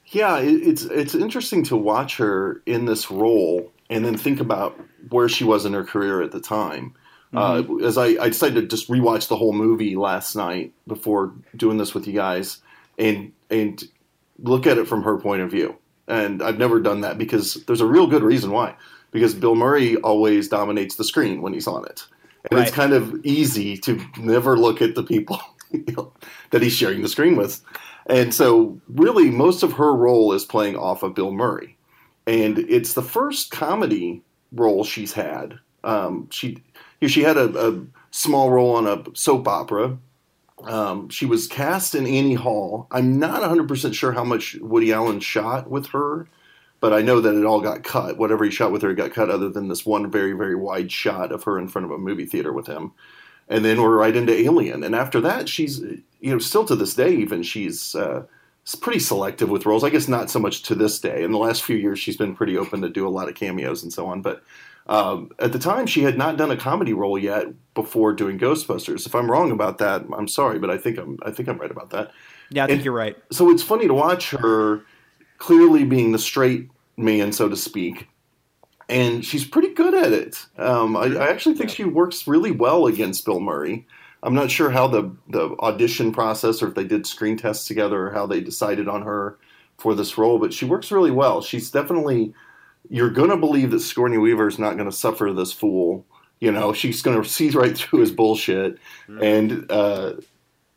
Yeah, 0.08 0.40
it's 0.40 0.86
it's 0.86 1.14
interesting 1.14 1.64
to 1.66 1.78
watch 1.78 2.18
her 2.18 2.62
in 2.66 2.86
this 2.86 3.12
role 3.12 3.72
and 3.90 4.04
then 4.04 4.18
think 4.18 4.40
about 4.40 4.80
where 5.10 5.30
she 5.30 5.44
was 5.44 5.66
in 5.66 5.74
her 5.74 5.84
career 5.84 6.22
at 6.22 6.32
the 6.32 6.40
time. 6.40 6.96
Uh, 7.34 7.62
mm-hmm. 7.62 7.84
Uh, 7.84 7.88
as 7.88 7.98
I, 7.98 8.08
I, 8.20 8.30
decided 8.30 8.56
to 8.56 8.76
just 8.76 8.90
rewatch 8.90 9.28
the 9.28 9.36
whole 9.36 9.54
movie 9.54 9.96
last 9.96 10.36
night 10.36 10.74
before 10.88 11.32
doing 11.56 11.78
this 11.78 11.94
with 11.94 12.08
you 12.08 12.14
guys, 12.14 12.58
and 12.98 13.34
and 13.52 13.84
look 14.40 14.66
at 14.66 14.80
it 14.80 14.88
from 14.88 15.04
her 15.04 15.18
point 15.18 15.44
of 15.44 15.52
view. 15.52 15.76
And 16.08 16.42
I've 16.42 16.58
never 16.58 16.80
done 16.80 17.02
that 17.02 17.20
because 17.20 17.64
there's 17.66 17.82
a 17.82 17.86
real 17.86 18.08
good 18.08 18.24
reason 18.24 18.50
why. 18.50 18.76
Because 19.12 19.36
Bill 19.36 19.54
Murray 19.54 19.96
always 19.98 20.48
dominates 20.48 20.96
the 20.96 21.04
screen 21.04 21.42
when 21.42 21.54
he's 21.54 21.68
on 21.68 21.86
it 21.86 22.08
and 22.50 22.60
right. 22.60 22.68
it's 22.68 22.76
kind 22.76 22.94
of 22.94 23.24
easy 23.26 23.78
to 23.78 24.02
never 24.18 24.58
look 24.58 24.82
at 24.82 24.96
the 24.96 25.04
people 25.04 25.40
you 25.72 25.84
know, 25.96 26.14
that 26.52 26.62
he's 26.62 26.74
sharing 26.74 27.02
the 27.02 27.10
screen 27.10 27.36
with. 27.36 27.62
And 28.08 28.34
so, 28.34 28.80
really, 28.88 29.30
most 29.30 29.62
of 29.64 29.74
her 29.74 29.94
role 29.94 30.34
is 30.34 30.46
playing 30.46 30.76
off 30.76 31.04
of 31.04 31.14
Bill 31.14 31.32
Murray, 31.32 31.78
and 32.26 32.58
it's 32.58 32.94
the 32.94 33.04
first 33.04 33.52
comedy 33.52 34.24
role 34.52 34.84
she's 34.84 35.14
had. 35.14 35.60
Um, 35.84 36.28
she 36.32 36.48
you 36.48 36.64
know, 37.04 37.08
she 37.08 37.22
had 37.22 37.38
a, 37.38 37.70
a, 37.70 37.86
small 38.12 38.50
role 38.50 38.76
on 38.76 38.88
a 38.88 39.04
soap 39.14 39.48
opera. 39.48 39.96
Um, 40.64 41.10
she 41.10 41.28
was 41.28 41.48
cast 41.48 41.94
in 41.94 42.08
Annie 42.08 42.34
Hall. 42.34 42.88
I'm 42.90 43.20
not 43.20 43.42
100 43.42 43.68
percent 43.68 43.94
sure 43.94 44.12
how 44.12 44.24
much 44.24 44.56
Woody 44.56 44.92
Allen 44.92 45.20
shot 45.20 45.70
with 45.70 45.88
her 45.88 46.28
but 46.80 46.94
I 46.94 47.02
know 47.02 47.20
that 47.22 47.36
it 47.36 47.46
all 47.46 47.62
got 47.62 47.84
cut. 47.84 48.18
Whatever 48.18 48.46
he 48.46 48.52
shot 48.52 48.72
with 48.72 48.82
her 48.82 48.94
got 48.94 49.14
cut, 49.14 49.30
other 49.30 49.50
than 49.50 49.68
this 49.68 49.86
one 49.86 50.10
very, 50.10 50.34
very 50.34 50.56
wide 50.56 50.92
shot 50.92 51.32
of 51.32 51.44
her 51.44 51.60
in 51.60 51.68
front 51.68 51.86
of 51.86 51.92
a 51.92 51.98
movie 51.98 52.26
theater 52.26 52.54
with 52.54 52.68
him. 52.68 52.92
And 53.48 53.66
then 53.66 53.82
we're 53.82 53.98
right 53.98 54.16
into 54.16 54.34
Alien. 54.34 54.84
And 54.84 54.96
after 54.96 55.20
that, 55.22 55.50
she's, 55.50 55.80
you 55.80 56.32
know, 56.32 56.40
still 56.40 56.66
to 56.66 56.76
this 56.76 56.94
day, 56.94 57.12
even 57.16 57.42
she's 57.42 57.96
uh, 57.96 58.24
pretty 58.80 59.00
selective 59.00 59.50
with 59.50 59.66
roles. 59.66 59.84
I 59.84 59.90
guess 59.90 60.08
not 60.08 60.30
so 60.30 60.40
much 60.40 60.62
to 60.64 60.76
this 60.76 61.00
day. 61.00 61.24
In 61.24 61.32
the 61.32 61.38
last 61.38 61.64
few 61.64 61.76
years, 61.76 62.00
she's 62.00 62.18
been 62.18 62.36
pretty 62.36 62.58
open 62.58 62.82
to 62.82 62.90
do 62.90 63.08
a 63.08 63.10
lot 63.10 63.28
of 63.28 63.36
cameos 63.36 63.82
and 63.82 63.92
so 63.92 64.06
on. 64.06 64.22
But 64.22 64.44
um, 64.88 65.32
at 65.40 65.52
the 65.52 65.60
time, 65.60 65.88
she 65.88 66.04
had 66.04 66.18
not 66.18 66.38
done 66.38 66.52
a 66.52 66.58
comedy 66.58 66.94
role 66.94 67.18
yet 67.18 67.48
before 67.74 68.14
doing 68.14 68.40
Ghostbusters. 68.40 69.06
If 69.06 69.16
I'm 69.16 69.30
wrong 69.30 69.52
about 69.52 69.80
that, 69.80 70.04
I'm 70.16 70.28
sorry, 70.28 70.60
but 70.60 70.70
I 70.70 70.78
think 70.78 70.98
I'm 70.98 71.18
I 71.24 71.32
think 71.32 71.50
I'm 71.50 71.58
right 71.58 71.72
about 71.72 71.92
that. 71.92 72.12
Yeah, 72.50 72.64
I 72.64 72.68
think 72.68 72.78
and 72.78 72.86
you're 72.86 72.94
right. 72.94 73.18
So 73.32 73.50
it's 73.50 73.64
funny 73.64 73.88
to 73.88 73.94
watch 73.94 74.32
her 74.32 74.82
clearly 75.40 75.86
being 75.86 76.12
the 76.12 76.20
straight 76.20 76.70
man, 76.96 77.32
so 77.32 77.50
to 77.50 77.56
speak. 77.56 78.08
And 78.88 79.24
she's 79.26 79.46
pretty 79.46 79.74
good 79.74 79.94
at 79.94 80.12
it. 80.12 80.46
Um, 80.58 80.96
I, 80.96 81.06
I, 81.16 81.30
actually 81.30 81.56
think 81.56 81.70
she 81.70 81.84
works 81.84 82.28
really 82.28 82.52
well 82.52 82.88
against 82.88 83.26
Bill 83.26 83.40
Murray. 83.40 83.88
I'm 84.22 84.34
not 84.34 84.52
sure 84.52 84.70
how 84.70 84.88
the, 84.88 85.16
the 85.30 85.56
audition 85.60 86.12
process 86.12 86.62
or 86.62 86.68
if 86.68 86.76
they 86.76 86.84
did 86.84 87.06
screen 87.06 87.38
tests 87.38 87.68
together 87.68 88.08
or 88.08 88.12
how 88.12 88.26
they 88.26 88.42
decided 88.42 88.88
on 88.88 89.04
her 89.04 89.38
for 89.78 89.96
this 89.96 90.18
role, 90.18 90.40
but 90.40 90.54
she 90.54 90.66
works 90.66 90.92
really 90.92 91.12
well. 91.12 91.42
She's 91.42 91.72
definitely, 91.72 92.34
you're 92.90 93.12
going 93.12 93.30
to 93.30 93.38
believe 93.38 93.72
that 93.72 93.80
Sigourney 93.80 94.18
Weaver 94.18 94.48
is 94.48 94.60
not 94.60 94.76
going 94.76 94.90
to 94.90 94.96
suffer 94.96 95.32
this 95.32 95.54
fool. 95.54 96.06
You 96.40 96.52
know, 96.52 96.74
she's 96.74 97.02
going 97.02 97.22
to 97.22 97.30
see 97.30 97.50
right 97.52 97.78
through 97.78 98.00
his 98.00 98.12
bullshit. 98.12 98.78
Mm-hmm. 99.08 99.24
And 99.24 99.72
uh, 99.72 100.14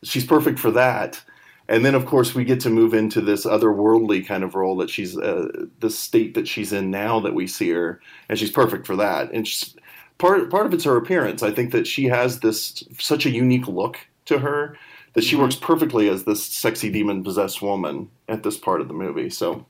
she's 0.04 0.25
perfect 0.25 0.59
for 0.59 0.71
that 0.73 1.21
and 1.73 1.87
then 1.87 1.95
of 1.95 2.05
course 2.05 2.35
we 2.35 2.45
get 2.45 2.61
to 2.61 2.71
move 2.71 2.93
into 2.93 3.23
this 3.23 3.47
otherworldly 3.47 4.26
kind 4.26 4.45
of 4.45 4.55
role 4.55 4.76
that 4.76 4.91
she's 4.91 5.17
uh, 5.17 5.49
the 5.81 5.88
state 5.88 6.35
that 6.35 6.47
she's 6.47 6.71
in 6.71 6.91
now 6.91 7.19
that 7.19 7.35
we 7.35 7.47
see 7.47 7.71
her 7.71 7.99
and 8.29 8.38
she's 8.38 8.50
perfect 8.50 8.87
for 8.87 8.95
that. 8.97 9.33
And 9.33 9.49
part 10.19 10.50
part 10.50 10.67
of 10.67 10.75
it's 10.75 10.85
her 10.85 10.99
appearance. 10.99 11.43
I 11.43 11.50
think 11.50 11.73
that 11.73 11.87
she 11.87 12.05
has 12.05 12.41
this 12.41 12.85
such 12.99 13.25
a 13.25 13.31
unique 13.31 13.67
look 13.67 13.99
to 14.26 14.38
her 14.38 14.76
that 15.14 15.25
she 15.25 15.33
mm-hmm. 15.35 15.45
works 15.45 15.57
perfectly 15.57 16.11
as 16.11 16.25
this 16.25 16.45
sexy 16.45 16.91
demon 16.91 17.25
possessed 17.25 17.62
woman 17.62 18.11
at 18.29 18.43
this 18.43 18.59
part 18.59 18.83
of 18.83 18.88
the 18.88 18.95
movie. 18.95 19.31
So 19.31 19.64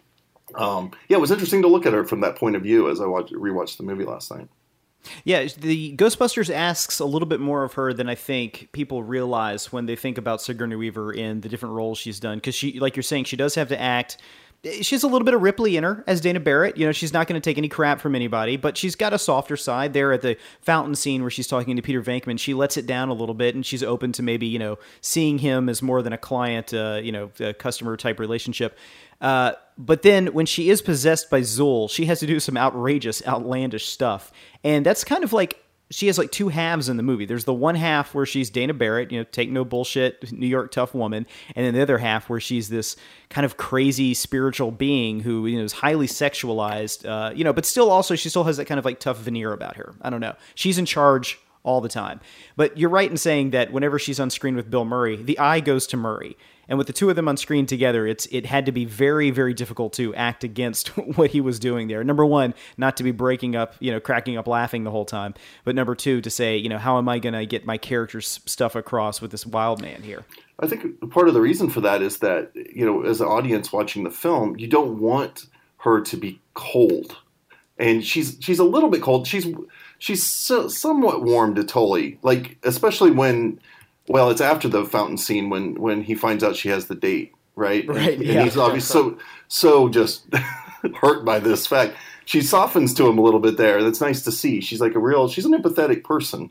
um, 0.56 0.90
yeah 1.08 1.18
it 1.18 1.20
was 1.20 1.30
interesting 1.30 1.62
to 1.62 1.68
look 1.68 1.86
at 1.86 1.92
her 1.92 2.04
from 2.04 2.20
that 2.22 2.36
point 2.36 2.56
of 2.56 2.62
view 2.62 2.90
as 2.90 3.00
i 3.00 3.06
watched 3.06 3.32
rewatched 3.32 3.78
the 3.78 3.82
movie 3.82 4.04
last 4.04 4.30
night 4.30 4.48
yeah, 5.24 5.46
the 5.58 5.96
Ghostbusters 5.96 6.52
asks 6.52 6.98
a 7.00 7.04
little 7.04 7.26
bit 7.26 7.40
more 7.40 7.64
of 7.64 7.74
her 7.74 7.92
than 7.92 8.08
I 8.08 8.14
think 8.14 8.68
people 8.72 9.02
realize 9.02 9.72
when 9.72 9.86
they 9.86 9.96
think 9.96 10.18
about 10.18 10.40
Sigourney 10.40 10.76
Weaver 10.76 11.12
in 11.12 11.40
the 11.40 11.48
different 11.48 11.74
roles 11.74 11.98
she's 11.98 12.20
done. 12.20 12.38
Because 12.38 12.54
she, 12.54 12.78
like 12.78 12.96
you're 12.96 13.02
saying, 13.02 13.24
she 13.24 13.36
does 13.36 13.54
have 13.54 13.68
to 13.68 13.80
act 13.80 14.18
she 14.64 14.94
has 14.94 15.02
a 15.02 15.08
little 15.08 15.24
bit 15.24 15.34
of 15.34 15.42
Ripley 15.42 15.76
in 15.76 15.82
her 15.82 16.04
as 16.06 16.20
Dana 16.20 16.38
Barrett. 16.38 16.76
You 16.76 16.86
know, 16.86 16.92
she's 16.92 17.12
not 17.12 17.26
going 17.26 17.40
to 17.40 17.44
take 17.44 17.58
any 17.58 17.68
crap 17.68 18.00
from 18.00 18.14
anybody, 18.14 18.56
but 18.56 18.76
she's 18.76 18.94
got 18.94 19.12
a 19.12 19.18
softer 19.18 19.56
side 19.56 19.92
there 19.92 20.12
at 20.12 20.22
the 20.22 20.36
fountain 20.60 20.94
scene 20.94 21.22
where 21.22 21.30
she's 21.30 21.48
talking 21.48 21.74
to 21.74 21.82
Peter 21.82 22.00
Venkman. 22.00 22.38
She 22.38 22.54
lets 22.54 22.76
it 22.76 22.86
down 22.86 23.08
a 23.08 23.12
little 23.12 23.34
bit, 23.34 23.56
and 23.56 23.66
she's 23.66 23.82
open 23.82 24.12
to 24.12 24.22
maybe 24.22 24.46
you 24.46 24.60
know 24.60 24.78
seeing 25.00 25.38
him 25.38 25.68
as 25.68 25.82
more 25.82 26.00
than 26.00 26.12
a 26.12 26.18
client, 26.18 26.72
uh, 26.72 27.00
you 27.02 27.10
know, 27.10 27.30
customer 27.58 27.96
type 27.96 28.20
relationship. 28.20 28.78
Uh, 29.20 29.52
but 29.78 30.02
then 30.02 30.28
when 30.28 30.46
she 30.46 30.70
is 30.70 30.82
possessed 30.82 31.28
by 31.30 31.40
Zuul, 31.40 31.90
she 31.90 32.04
has 32.06 32.20
to 32.20 32.26
do 32.26 32.38
some 32.38 32.56
outrageous, 32.56 33.24
outlandish 33.26 33.86
stuff, 33.86 34.30
and 34.62 34.86
that's 34.86 35.02
kind 35.02 35.24
of 35.24 35.32
like 35.32 35.61
she 35.92 36.06
has 36.06 36.18
like 36.18 36.32
two 36.32 36.48
halves 36.48 36.88
in 36.88 36.96
the 36.96 37.02
movie. 37.02 37.26
There's 37.26 37.44
the 37.44 37.52
one 37.52 37.74
half 37.74 38.14
where 38.14 38.26
she's 38.26 38.50
Dana 38.50 38.74
Barrett, 38.74 39.12
you 39.12 39.18
know, 39.18 39.24
take 39.30 39.50
no 39.50 39.64
bullshit, 39.64 40.32
New 40.32 40.46
York 40.46 40.72
tough 40.72 40.94
woman, 40.94 41.26
and 41.54 41.66
then 41.66 41.74
the 41.74 41.82
other 41.82 41.98
half 41.98 42.28
where 42.28 42.40
she's 42.40 42.68
this 42.68 42.96
kind 43.28 43.44
of 43.44 43.56
crazy 43.56 44.14
spiritual 44.14 44.70
being 44.70 45.20
who 45.20 45.46
you 45.46 45.58
know 45.58 45.64
is 45.64 45.72
highly 45.72 46.06
sexualized, 46.06 47.06
uh, 47.06 47.32
you 47.34 47.44
know, 47.44 47.52
but 47.52 47.66
still 47.66 47.90
also 47.90 48.14
she 48.14 48.28
still 48.28 48.44
has 48.44 48.56
that 48.56 48.64
kind 48.64 48.78
of 48.78 48.84
like 48.84 49.00
tough 49.00 49.18
veneer 49.18 49.52
about 49.52 49.76
her. 49.76 49.94
I 50.00 50.10
don't 50.10 50.20
know. 50.20 50.34
She's 50.54 50.78
in 50.78 50.86
charge 50.86 51.38
all 51.64 51.80
the 51.80 51.88
time. 51.88 52.20
But 52.56 52.76
you're 52.76 52.90
right 52.90 53.10
in 53.10 53.16
saying 53.16 53.50
that 53.50 53.72
whenever 53.72 53.98
she's 53.98 54.18
on 54.18 54.30
screen 54.30 54.56
with 54.56 54.70
Bill 54.70 54.84
Murray, 54.84 55.16
the 55.16 55.38
eye 55.38 55.60
goes 55.60 55.86
to 55.88 55.96
Murray. 55.96 56.36
And 56.72 56.78
with 56.78 56.86
the 56.86 56.94
two 56.94 57.10
of 57.10 57.16
them 57.16 57.28
on 57.28 57.36
screen 57.36 57.66
together, 57.66 58.06
it's 58.06 58.24
it 58.32 58.46
had 58.46 58.64
to 58.64 58.72
be 58.72 58.86
very 58.86 59.28
very 59.28 59.52
difficult 59.52 59.92
to 59.92 60.14
act 60.14 60.42
against 60.42 60.88
what 61.18 61.28
he 61.28 61.42
was 61.42 61.58
doing 61.58 61.86
there. 61.86 62.02
Number 62.02 62.24
one, 62.24 62.54
not 62.78 62.96
to 62.96 63.02
be 63.02 63.10
breaking 63.10 63.54
up, 63.54 63.74
you 63.78 63.92
know, 63.92 64.00
cracking 64.00 64.38
up 64.38 64.46
laughing 64.46 64.84
the 64.84 64.90
whole 64.90 65.04
time. 65.04 65.34
But 65.64 65.74
number 65.74 65.94
two, 65.94 66.22
to 66.22 66.30
say, 66.30 66.56
you 66.56 66.70
know, 66.70 66.78
how 66.78 66.96
am 66.96 67.10
I 67.10 67.18
going 67.18 67.34
to 67.34 67.44
get 67.44 67.66
my 67.66 67.76
character's 67.76 68.40
stuff 68.46 68.74
across 68.74 69.20
with 69.20 69.32
this 69.32 69.44
wild 69.44 69.82
man 69.82 70.02
here? 70.02 70.24
I 70.60 70.66
think 70.66 71.10
part 71.10 71.28
of 71.28 71.34
the 71.34 71.42
reason 71.42 71.68
for 71.68 71.82
that 71.82 72.00
is 72.00 72.20
that 72.20 72.52
you 72.54 72.86
know, 72.86 73.02
as 73.02 73.20
an 73.20 73.26
audience 73.26 73.70
watching 73.70 74.04
the 74.04 74.10
film, 74.10 74.56
you 74.58 74.66
don't 74.66 74.98
want 74.98 75.48
her 75.80 76.00
to 76.00 76.16
be 76.16 76.40
cold, 76.54 77.18
and 77.76 78.02
she's 78.02 78.38
she's 78.40 78.58
a 78.58 78.64
little 78.64 78.88
bit 78.88 79.02
cold. 79.02 79.26
She's 79.26 79.46
she's 79.98 80.24
so, 80.24 80.68
somewhat 80.68 81.22
warm 81.22 81.54
to 81.56 81.64
Tully, 81.64 82.18
like 82.22 82.56
especially 82.62 83.10
when 83.10 83.60
well, 84.08 84.30
it's 84.30 84.40
after 84.40 84.68
the 84.68 84.84
fountain 84.84 85.18
scene 85.18 85.50
when 85.50 85.74
when 85.74 86.02
he 86.02 86.14
finds 86.14 86.42
out 86.42 86.56
she 86.56 86.68
has 86.68 86.86
the 86.86 86.94
date, 86.94 87.32
right? 87.56 87.86
Right. 87.86 88.18
And, 88.18 88.24
yeah. 88.24 88.32
and 88.34 88.44
he's 88.44 88.56
obviously 88.56 88.92
so 88.92 89.18
so 89.48 89.88
just 89.88 90.26
hurt 91.00 91.24
by 91.24 91.38
this 91.38 91.66
fact. 91.66 91.94
She 92.24 92.40
softens 92.40 92.94
to 92.94 93.08
him 93.08 93.18
a 93.18 93.22
little 93.22 93.40
bit 93.40 93.56
there. 93.56 93.82
That's 93.82 94.00
nice 94.00 94.22
to 94.22 94.32
see. 94.32 94.60
She's 94.60 94.80
like 94.80 94.94
a 94.94 95.00
real. 95.00 95.28
She's 95.28 95.44
an 95.44 95.52
empathetic 95.52 96.04
person. 96.04 96.50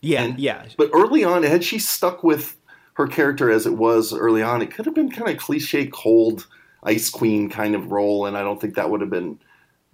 Yeah. 0.00 0.24
And, 0.24 0.38
yeah. 0.38 0.66
But 0.76 0.90
early 0.92 1.24
on, 1.24 1.44
had 1.44 1.64
she 1.64 1.78
stuck 1.78 2.22
with 2.22 2.56
her 2.94 3.06
character 3.06 3.50
as 3.50 3.66
it 3.66 3.74
was 3.74 4.12
early 4.12 4.42
on, 4.42 4.60
it 4.62 4.72
could 4.72 4.86
have 4.86 4.94
been 4.94 5.10
kind 5.10 5.30
of 5.30 5.38
cliche, 5.38 5.86
cold 5.86 6.46
ice 6.82 7.10
queen 7.10 7.48
kind 7.48 7.74
of 7.74 7.90
role, 7.90 8.26
and 8.26 8.36
I 8.36 8.42
don't 8.42 8.60
think 8.60 8.74
that 8.74 8.90
would 8.90 9.00
have 9.00 9.10
been 9.10 9.38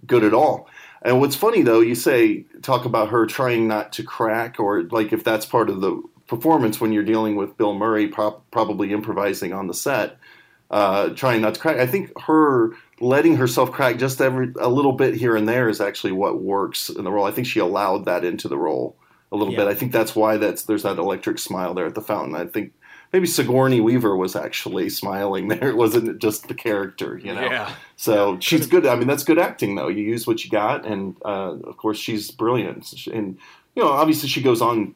good 0.05 0.23
at 0.23 0.33
all. 0.33 0.67
And 1.01 1.19
what's 1.19 1.35
funny 1.35 1.61
though, 1.61 1.79
you 1.79 1.95
say 1.95 2.45
talk 2.61 2.85
about 2.85 3.09
her 3.09 3.25
trying 3.25 3.67
not 3.67 3.93
to 3.93 4.03
crack, 4.03 4.59
or 4.59 4.83
like 4.83 5.13
if 5.13 5.23
that's 5.23 5.45
part 5.45 5.69
of 5.69 5.81
the 5.81 6.01
performance 6.35 6.79
when 6.79 6.93
you're 6.93 7.03
dealing 7.03 7.35
with 7.35 7.57
Bill 7.57 7.73
Murray, 7.75 8.07
pro- 8.07 8.41
probably 8.51 8.93
improvising 8.93 9.51
on 9.51 9.67
the 9.67 9.73
set, 9.73 10.17
uh, 10.71 11.09
trying 11.09 11.41
not 11.41 11.55
to 11.55 11.59
crack. 11.59 11.77
I 11.77 11.85
think 11.85 12.17
her 12.21 12.71
letting 13.01 13.35
herself 13.35 13.69
crack 13.73 13.97
just 13.97 14.21
every 14.21 14.53
a 14.59 14.69
little 14.69 14.93
bit 14.93 15.13
here 15.13 15.35
and 15.35 15.45
there 15.47 15.67
is 15.67 15.81
actually 15.81 16.13
what 16.13 16.41
works 16.41 16.89
in 16.89 17.03
the 17.03 17.11
role. 17.11 17.25
I 17.25 17.31
think 17.31 17.47
she 17.47 17.59
allowed 17.59 18.05
that 18.05 18.23
into 18.23 18.47
the 18.47 18.57
role 18.57 18.95
a 19.29 19.35
little 19.35 19.51
Yeah. 19.53 19.59
bit. 19.65 19.67
I 19.67 19.73
think 19.73 19.91
that's 19.91 20.15
why 20.15 20.37
that's 20.37 20.63
there's 20.63 20.83
that 20.83 20.97
electric 20.97 21.37
smile 21.37 21.73
there 21.73 21.85
at 21.85 21.95
the 21.95 22.01
fountain. 22.01 22.35
I 22.35 22.45
think 22.45 22.71
maybe 23.11 23.27
Sigourney 23.27 23.81
Weaver 23.81 24.15
was 24.15 24.33
actually 24.33 24.87
smiling 24.89 25.47
there. 25.49 25.67
It 25.67 25.75
wasn't 25.75 26.07
it? 26.07 26.19
just 26.19 26.47
the 26.47 26.53
character, 26.53 27.17
you 27.21 27.33
know. 27.35 27.41
Yeah. 27.41 27.75
So 27.97 28.37
she's 28.39 28.67
good. 28.67 28.85
I 28.85 28.95
mean, 28.95 29.07
that's 29.09 29.25
good 29.25 29.37
acting, 29.39 29.75
though. 29.75 29.89
You 29.89 30.03
use 30.03 30.25
what 30.25 30.45
you 30.45 30.49
got, 30.49 30.85
and 30.85 31.15
uh, 31.25 31.57
of 31.65 31.75
course, 31.75 31.97
she's 31.99 32.31
brilliant. 32.31 32.93
And 33.07 33.37
you 33.75 33.83
know, 33.83 33.89
obviously, 33.91 34.29
she 34.29 34.41
goes 34.41 34.61
on 34.61 34.95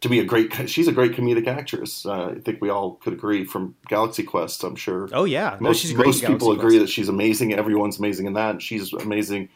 to 0.00 0.08
be 0.08 0.20
a 0.20 0.24
great. 0.24 0.52
She's 0.68 0.88
a 0.88 0.92
great 0.92 1.12
comedic 1.12 1.46
actress. 1.46 2.06
Uh, 2.06 2.34
I 2.36 2.40
think 2.40 2.60
we 2.60 2.68
all 2.68 2.92
could 2.96 3.12
agree 3.12 3.44
from 3.44 3.74
Galaxy 3.88 4.22
Quest. 4.22 4.62
I'm 4.64 4.76
sure. 4.76 5.08
Oh 5.12 5.24
yeah. 5.24 5.56
No, 5.60 5.68
most 5.68 5.80
she's 5.80 5.92
great. 5.92 6.06
most 6.06 6.20
people 6.20 6.48
Galaxy 6.48 6.60
agree 6.60 6.78
that 6.78 6.88
she's 6.88 7.08
amazing. 7.08 7.54
Everyone's 7.54 7.98
amazing 7.98 8.26
in 8.26 8.34
that. 8.34 8.50
And 8.50 8.62
she's 8.62 8.92
amazing 8.92 9.48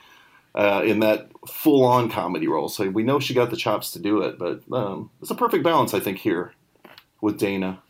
uh, 0.55 0.83
in 0.85 1.01
that 1.01 1.29
full-on 1.49 2.11
comedy 2.11 2.49
role. 2.49 2.69
So 2.69 2.89
we 2.89 3.03
know 3.03 3.21
she 3.21 3.35
got 3.35 3.51
the 3.51 3.57
chops 3.57 3.93
to 3.93 3.99
do 3.99 4.23
it. 4.23 4.39
But 4.39 4.63
um, 4.73 5.11
it's 5.21 5.31
a 5.31 5.35
perfect 5.35 5.65
balance, 5.65 5.95
I 5.95 6.01
think, 6.01 6.19
here 6.19 6.53
with 7.21 7.39
Dana. 7.39 7.81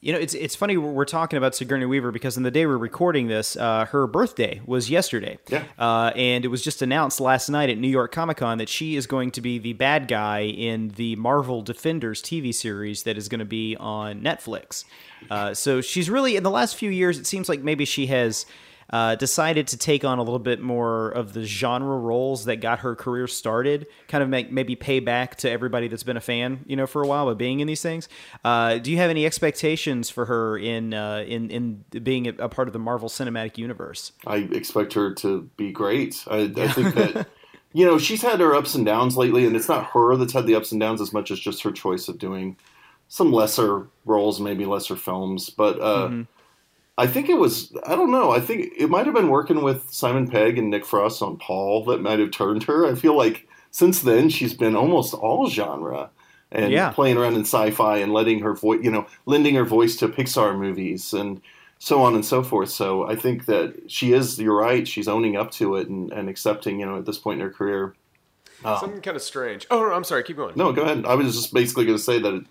You 0.00 0.12
know, 0.12 0.18
it's 0.18 0.34
it's 0.34 0.54
funny 0.54 0.76
we're 0.76 1.04
talking 1.04 1.36
about 1.36 1.54
Sigourney 1.54 1.86
Weaver 1.86 2.12
because 2.12 2.36
in 2.36 2.42
the 2.42 2.50
day 2.50 2.66
we're 2.66 2.76
recording 2.76 3.28
this, 3.28 3.56
uh, 3.56 3.86
her 3.86 4.06
birthday 4.06 4.60
was 4.66 4.90
yesterday. 4.90 5.38
Yeah. 5.48 5.64
Uh, 5.78 6.12
and 6.14 6.44
it 6.44 6.48
was 6.48 6.62
just 6.62 6.82
announced 6.82 7.20
last 7.20 7.48
night 7.48 7.70
at 7.70 7.78
New 7.78 7.88
York 7.88 8.12
Comic 8.12 8.38
Con 8.38 8.58
that 8.58 8.68
she 8.68 8.96
is 8.96 9.06
going 9.06 9.30
to 9.32 9.40
be 9.40 9.58
the 9.58 9.72
bad 9.72 10.08
guy 10.08 10.40
in 10.40 10.88
the 10.96 11.16
Marvel 11.16 11.62
Defenders 11.62 12.22
TV 12.22 12.54
series 12.54 13.04
that 13.04 13.16
is 13.16 13.28
going 13.28 13.38
to 13.38 13.44
be 13.44 13.76
on 13.76 14.20
Netflix. 14.20 14.84
Uh, 15.30 15.54
so 15.54 15.80
she's 15.80 16.10
really 16.10 16.36
in 16.36 16.42
the 16.42 16.50
last 16.50 16.76
few 16.76 16.90
years. 16.90 17.18
It 17.18 17.26
seems 17.26 17.48
like 17.48 17.62
maybe 17.62 17.84
she 17.84 18.06
has. 18.06 18.46
Uh, 18.88 19.16
decided 19.16 19.66
to 19.66 19.76
take 19.76 20.04
on 20.04 20.18
a 20.18 20.22
little 20.22 20.38
bit 20.38 20.60
more 20.60 21.08
of 21.10 21.32
the 21.32 21.44
genre 21.44 21.98
roles 21.98 22.44
that 22.44 22.56
got 22.56 22.78
her 22.80 22.94
career 22.94 23.26
started, 23.26 23.86
kind 24.06 24.22
of 24.22 24.28
make, 24.28 24.52
maybe 24.52 24.76
pay 24.76 25.00
back 25.00 25.34
to 25.34 25.50
everybody 25.50 25.88
that's 25.88 26.04
been 26.04 26.16
a 26.16 26.20
fan, 26.20 26.60
you 26.66 26.76
know, 26.76 26.86
for 26.86 27.02
a 27.02 27.06
while 27.06 27.26
by 27.26 27.34
being 27.34 27.58
in 27.58 27.66
these 27.66 27.82
things. 27.82 28.08
Uh, 28.44 28.78
do 28.78 28.92
you 28.92 28.96
have 28.98 29.10
any 29.10 29.26
expectations 29.26 30.08
for 30.08 30.26
her 30.26 30.56
in 30.56 30.94
uh, 30.94 31.24
in 31.26 31.50
in 31.50 31.84
being 32.02 32.28
a, 32.28 32.48
part 32.48 32.68
of 32.68 32.72
the 32.72 32.78
Marvel 32.78 33.08
Cinematic 33.08 33.58
Universe? 33.58 34.12
I 34.24 34.36
expect 34.52 34.92
her 34.92 35.12
to 35.14 35.42
be 35.56 35.72
great. 35.72 36.24
I, 36.30 36.52
I 36.56 36.68
think 36.68 36.94
that 36.94 37.26
you 37.72 37.84
know 37.84 37.98
she's 37.98 38.22
had 38.22 38.38
her 38.38 38.54
ups 38.54 38.76
and 38.76 38.86
downs 38.86 39.16
lately, 39.16 39.46
and 39.46 39.56
it's 39.56 39.68
not 39.68 39.86
her 39.86 40.16
that's 40.16 40.32
had 40.32 40.46
the 40.46 40.54
ups 40.54 40.70
and 40.70 40.80
downs 40.80 41.00
as 41.00 41.12
much 41.12 41.32
as 41.32 41.40
just 41.40 41.62
her 41.64 41.72
choice 41.72 42.06
of 42.06 42.18
doing 42.18 42.56
some 43.08 43.32
lesser 43.32 43.86
roles, 44.04 44.40
maybe 44.40 44.64
lesser 44.64 44.96
films. 44.96 45.50
But 45.50 45.80
uh, 45.80 46.22
I 46.98 47.06
think 47.06 47.28
it 47.28 47.38
was 47.38 47.72
I 47.86 47.94
don't 47.94 48.10
know. 48.10 48.30
I 48.30 48.40
think 48.40 48.72
it 48.76 48.88
might 48.88 49.06
have 49.06 49.14
been 49.14 49.28
working 49.28 49.62
with 49.62 49.90
Simon 49.90 50.28
Pegg 50.28 50.58
and 50.58 50.70
Nick 50.70 50.86
Frost 50.86 51.22
on 51.22 51.36
Paul 51.36 51.84
that 51.86 52.00
might 52.00 52.18
have 52.18 52.30
turned 52.30 52.62
her. 52.64 52.86
I 52.86 52.94
feel 52.94 53.16
like 53.16 53.46
since 53.70 54.00
then 54.00 54.28
she's 54.30 54.54
been 54.54 54.74
almost 54.76 55.12
all 55.14 55.48
genre. 55.50 56.10
And 56.52 56.72
Yeah. 56.72 56.90
playing 56.90 57.18
around 57.18 57.34
in 57.34 57.40
sci-fi 57.42 57.98
and 57.98 58.12
letting 58.12 58.40
her 58.40 58.54
voice, 58.54 58.80
you 58.82 58.90
know, 58.90 59.06
lending 59.26 59.56
her 59.56 59.64
voice 59.64 59.96
to 59.96 60.08
Pixar 60.08 60.56
movies 60.58 61.12
and 61.12 61.42
so 61.80 62.00
on 62.02 62.14
and 62.14 62.24
so 62.24 62.42
forth. 62.42 62.70
So 62.70 63.06
I 63.06 63.16
think 63.16 63.46
that 63.46 63.74
she 63.90 64.12
is. 64.12 64.38
You're 64.38 64.56
right. 64.56 64.86
She's 64.88 65.08
owning 65.08 65.36
up 65.36 65.50
to 65.52 65.74
it 65.74 65.88
and, 65.88 66.10
and 66.12 66.28
accepting. 66.30 66.78
You 66.80 66.86
know, 66.86 66.96
at 66.98 67.04
this 67.04 67.18
point 67.18 67.40
in 67.40 67.46
her 67.46 67.52
career. 67.52 67.94
Something 68.62 69.02
kind 69.02 69.16
of 69.16 69.22
strange. 69.22 69.66
Oh, 69.70 69.92
I'm 69.92 70.02
sorry. 70.04 70.22
Keep 70.22 70.36
going. 70.38 70.54
No, 70.56 70.72
go 70.72 70.82
ahead. 70.82 71.04
I 71.04 71.14
was 71.14 71.34
just 71.36 71.52
basically 71.52 71.84
going 71.84 71.98
to 71.98 72.02
say 72.02 72.18
that 72.20 72.44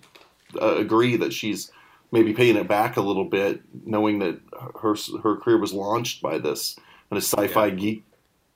uh, 0.62 0.75
agree 0.75 1.16
that 1.18 1.34
she's 1.34 1.72
maybe 2.12 2.34
paying 2.34 2.56
it 2.56 2.68
back 2.68 2.98
a 2.98 3.02
little 3.02 3.26
bit, 3.26 3.62
knowing 3.86 4.20
that 4.20 4.40
her 4.82 4.96
her 5.22 5.38
career 5.38 5.58
was 5.58 5.74
launched 5.74 6.22
by 6.22 6.38
this 6.38 6.76
kind 7.10 7.18
of 7.18 7.24
sci-fi 7.24 7.70
geek 7.70 8.04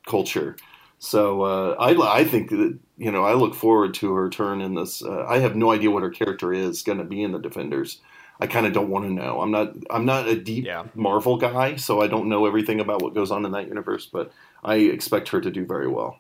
culture. 0.06 0.56
So 1.00 1.44
uh, 1.44 1.75
I 1.79 2.20
I 2.20 2.24
think 2.24 2.50
that 2.50 2.77
you 2.98 3.12
know 3.12 3.24
I 3.24 3.34
look 3.34 3.56
forward 3.56 3.94
to 3.96 4.13
her 4.13 4.29
turn 4.29 4.62
in 4.62 4.75
this. 4.75 5.03
Uh, 5.03 5.25
I 5.27 5.39
have 5.39 5.56
no 5.56 5.72
idea 5.72 5.91
what 5.91 6.03
her 6.03 6.10
character 6.10 6.53
is 6.53 6.82
going 6.82 6.98
to 6.98 7.03
be 7.03 7.24
in 7.24 7.32
the 7.32 7.39
Defenders. 7.39 8.00
I 8.41 8.48
kind 8.48 8.65
of 8.65 8.74
don't 8.74 8.89
want 8.89 9.06
to 9.06 9.12
know. 9.12 9.41
I'm 9.41 9.51
not 9.51 9.74
I'm 9.89 10.06
not 10.06 10.27
a 10.27 10.36
deep 10.36 10.65
Yeah. 10.65 10.86
Marvel 10.96 11.38
guy, 11.38 11.75
so 11.75 12.01
I 12.01 12.08
don't 12.08 12.29
know 12.29 12.46
everything 12.46 12.79
about 12.79 13.01
what 13.01 13.13
goes 13.13 13.32
on 13.32 13.46
in 13.46 13.51
that 13.51 13.68
universe. 13.68 14.06
But 14.06 14.32
I 14.63 14.75
expect 14.75 15.29
her 15.29 15.41
to 15.41 15.51
do 15.51 15.65
very 15.65 15.88
well. 15.88 16.20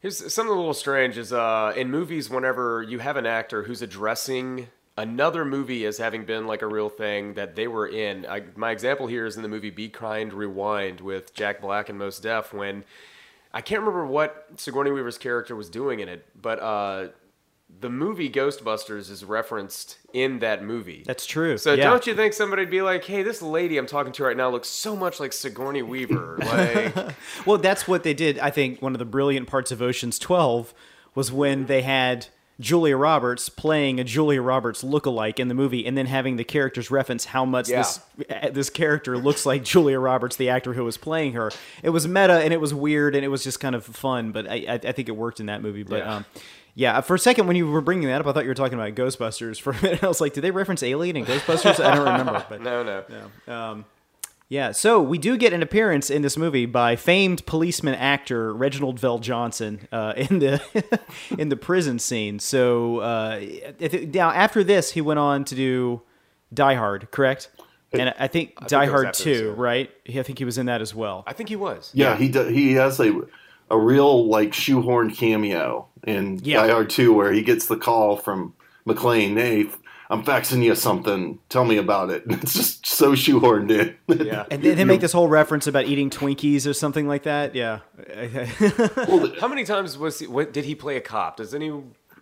Here's 0.00 0.18
something 0.32 0.52
a 0.52 0.56
little 0.56 0.74
strange 0.74 1.18
is 1.18 1.32
uh, 1.32 1.72
in 1.76 1.90
movies, 1.90 2.30
whenever 2.30 2.82
you 2.82 2.98
have 2.98 3.16
an 3.16 3.26
actor 3.26 3.62
who's 3.64 3.82
addressing 3.82 4.68
another 4.96 5.44
movie 5.44 5.84
as 5.84 5.98
having 5.98 6.24
been 6.24 6.46
like 6.46 6.62
a 6.62 6.66
real 6.66 6.88
thing 6.88 7.34
that 7.34 7.54
they 7.54 7.68
were 7.68 7.86
in. 7.86 8.26
I, 8.26 8.44
my 8.56 8.70
example 8.70 9.06
here 9.06 9.26
is 9.26 9.36
in 9.36 9.42
the 9.42 9.48
movie 9.48 9.70
Be 9.70 9.88
Kind, 9.88 10.32
Rewind 10.32 11.00
with 11.00 11.34
Jack 11.34 11.60
Black 11.60 11.88
and 11.88 11.98
Mos 11.98 12.18
Def 12.18 12.52
when 12.52 12.84
I 13.52 13.60
can't 13.60 13.80
remember 13.80 14.06
what 14.06 14.46
Sigourney 14.56 14.90
Weaver's 14.90 15.18
character 15.18 15.54
was 15.54 15.70
doing 15.70 16.00
in 16.00 16.08
it, 16.08 16.26
but 16.40 16.60
uh, 16.60 17.08
the 17.80 17.90
movie 17.90 18.30
Ghostbusters 18.30 19.10
is 19.10 19.24
referenced 19.24 19.98
in 20.12 20.38
that 20.38 20.62
movie. 20.62 21.02
That's 21.06 21.26
true. 21.26 21.58
So 21.58 21.74
yeah. 21.74 21.84
don't 21.84 22.06
you 22.06 22.14
think 22.14 22.32
somebody'd 22.32 22.70
be 22.70 22.82
like, 22.82 23.04
"Hey, 23.04 23.22
this 23.22 23.42
lady 23.42 23.76
I'm 23.76 23.86
talking 23.86 24.12
to 24.12 24.24
right 24.24 24.36
now 24.36 24.50
looks 24.50 24.68
so 24.68 24.94
much 24.94 25.20
like 25.20 25.32
Sigourney 25.32 25.82
Weaver"? 25.82 26.38
Like, 26.46 27.14
Well, 27.44 27.58
that's 27.58 27.88
what 27.88 28.02
they 28.02 28.14
did. 28.14 28.38
I 28.38 28.50
think 28.50 28.80
one 28.80 28.94
of 28.94 28.98
the 28.98 29.04
brilliant 29.04 29.48
parts 29.48 29.72
of 29.72 29.82
Ocean's 29.82 30.18
12 30.18 30.72
was 31.14 31.32
when 31.32 31.66
they 31.66 31.82
had 31.82 32.28
Julia 32.58 32.96
Roberts 32.96 33.48
playing 33.50 34.00
a 34.00 34.04
Julia 34.04 34.40
Roberts 34.40 34.82
lookalike 34.82 35.38
in 35.38 35.48
the 35.48 35.54
movie, 35.54 35.84
and 35.86 35.96
then 35.96 36.06
having 36.06 36.36
the 36.36 36.44
characters 36.44 36.90
reference 36.90 37.26
how 37.26 37.44
much 37.44 37.68
Yeah. 37.68 37.78
this 37.82 38.00
uh, 38.30 38.48
this 38.50 38.70
character 38.70 39.18
looks 39.18 39.44
like 39.44 39.62
Julia 39.62 39.98
Roberts, 40.00 40.36
the 40.36 40.48
actor 40.48 40.72
who 40.72 40.84
was 40.84 40.96
playing 40.96 41.34
her. 41.34 41.50
It 41.82 41.90
was 41.90 42.08
meta 42.08 42.34
and 42.40 42.54
it 42.54 42.60
was 42.60 42.72
weird 42.72 43.14
and 43.14 43.24
it 43.24 43.28
was 43.28 43.44
just 43.44 43.60
kind 43.60 43.74
of 43.74 43.84
fun, 43.84 44.32
but 44.32 44.48
I 44.48 44.54
I, 44.68 44.72
I 44.74 44.92
think 44.92 45.08
it 45.08 45.16
worked 45.16 45.38
in 45.40 45.46
that 45.46 45.60
movie. 45.62 45.82
But 45.82 45.98
Yeah. 45.98 46.14
um, 46.16 46.24
yeah, 46.74 47.00
for 47.00 47.14
a 47.14 47.18
second 47.18 47.46
when 47.46 47.56
you 47.56 47.70
were 47.70 47.80
bringing 47.80 48.08
that 48.08 48.20
up, 48.20 48.26
I 48.26 48.32
thought 48.32 48.44
you 48.44 48.50
were 48.50 48.54
talking 48.54 48.78
about 48.78 48.94
Ghostbusters. 48.94 49.58
For 49.62 49.72
a 49.72 49.82
minute, 49.82 50.04
I 50.04 50.08
was 50.08 50.20
like, 50.20 50.34
did 50.34 50.42
they 50.42 50.50
reference 50.50 50.82
Alien 50.82 51.16
and 51.16 51.26
Ghostbusters? 51.26 51.82
I 51.82 51.94
don't 51.94 52.04
remember. 52.06 52.44
But 52.50 52.60
no, 52.62 52.82
no. 53.46 53.52
um, 53.54 53.84
Yeah, 54.48 54.70
so 54.70 55.02
we 55.02 55.18
do 55.18 55.36
get 55.36 55.52
an 55.52 55.62
appearance 55.62 56.08
in 56.08 56.22
this 56.22 56.36
movie 56.36 56.66
by 56.66 56.94
famed 56.94 57.44
policeman 57.46 57.94
actor 57.94 58.54
Reginald 58.54 59.00
VelJohnson 59.00 59.88
uh, 59.90 60.12
in 60.16 60.38
the 60.38 61.00
in 61.38 61.48
the 61.48 61.56
prison 61.56 61.98
scene. 61.98 62.38
So 62.38 62.98
uh, 63.00 63.40
now 64.12 64.30
after 64.30 64.62
this, 64.62 64.92
he 64.92 65.00
went 65.00 65.18
on 65.18 65.44
to 65.46 65.54
do 65.54 66.02
Die 66.54 66.74
Hard, 66.74 67.10
correct? 67.10 67.50
And 67.92 68.14
I 68.18 68.28
think 68.28 68.56
think 68.56 68.68
Die 68.68 68.84
it 68.84 68.88
Hard 68.90 69.06
after 69.06 69.24
Two, 69.24 69.52
right? 69.52 69.90
I 70.08 70.22
think 70.22 70.38
he 70.38 70.44
was 70.44 70.58
in 70.58 70.66
that 70.66 70.80
as 70.80 70.94
well. 70.94 71.24
I 71.26 71.32
think 71.32 71.48
he 71.48 71.56
was. 71.56 71.90
Yeah, 71.94 72.16
he 72.16 72.28
do, 72.28 72.44
he 72.44 72.74
has 72.74 73.00
a 73.00 73.22
a 73.70 73.78
real 73.78 74.28
like 74.28 74.54
shoehorn 74.54 75.10
cameo 75.10 75.88
in 76.06 76.38
Yeah. 76.42 76.62
Die 76.62 76.72
Hard 76.72 76.90
2 76.90 77.12
where 77.12 77.32
he 77.32 77.42
gets 77.42 77.66
the 77.66 77.76
call 77.76 78.16
from 78.16 78.54
McClane, 78.86 79.36
"Hey, 79.36 79.66
I'm 80.08 80.22
faxing 80.24 80.62
you 80.62 80.74
something. 80.74 81.38
Tell 81.48 81.64
me 81.64 81.76
about 81.78 82.10
it." 82.10 82.24
It's 82.42 82.54
just 82.54 82.86
so 82.86 83.12
shoehorned 83.12 83.70
in. 83.70 84.26
Yeah. 84.26 84.44
And 84.50 84.62
they, 84.62 84.74
they 84.74 84.84
make 84.84 85.00
this 85.00 85.12
whole 85.12 85.28
reference 85.28 85.66
about 85.66 85.86
eating 85.86 86.10
Twinkies 86.10 86.66
or 86.66 86.72
something 86.72 87.08
like 87.08 87.24
that. 87.24 87.54
Yeah. 87.54 87.80
How 89.40 89.48
many 89.48 89.64
times 89.64 89.98
was 89.98 90.18
he? 90.18 90.26
What, 90.26 90.52
did 90.52 90.64
he 90.64 90.74
play 90.74 90.96
a 90.96 91.00
cop? 91.00 91.36
Does 91.38 91.54
any 91.54 91.70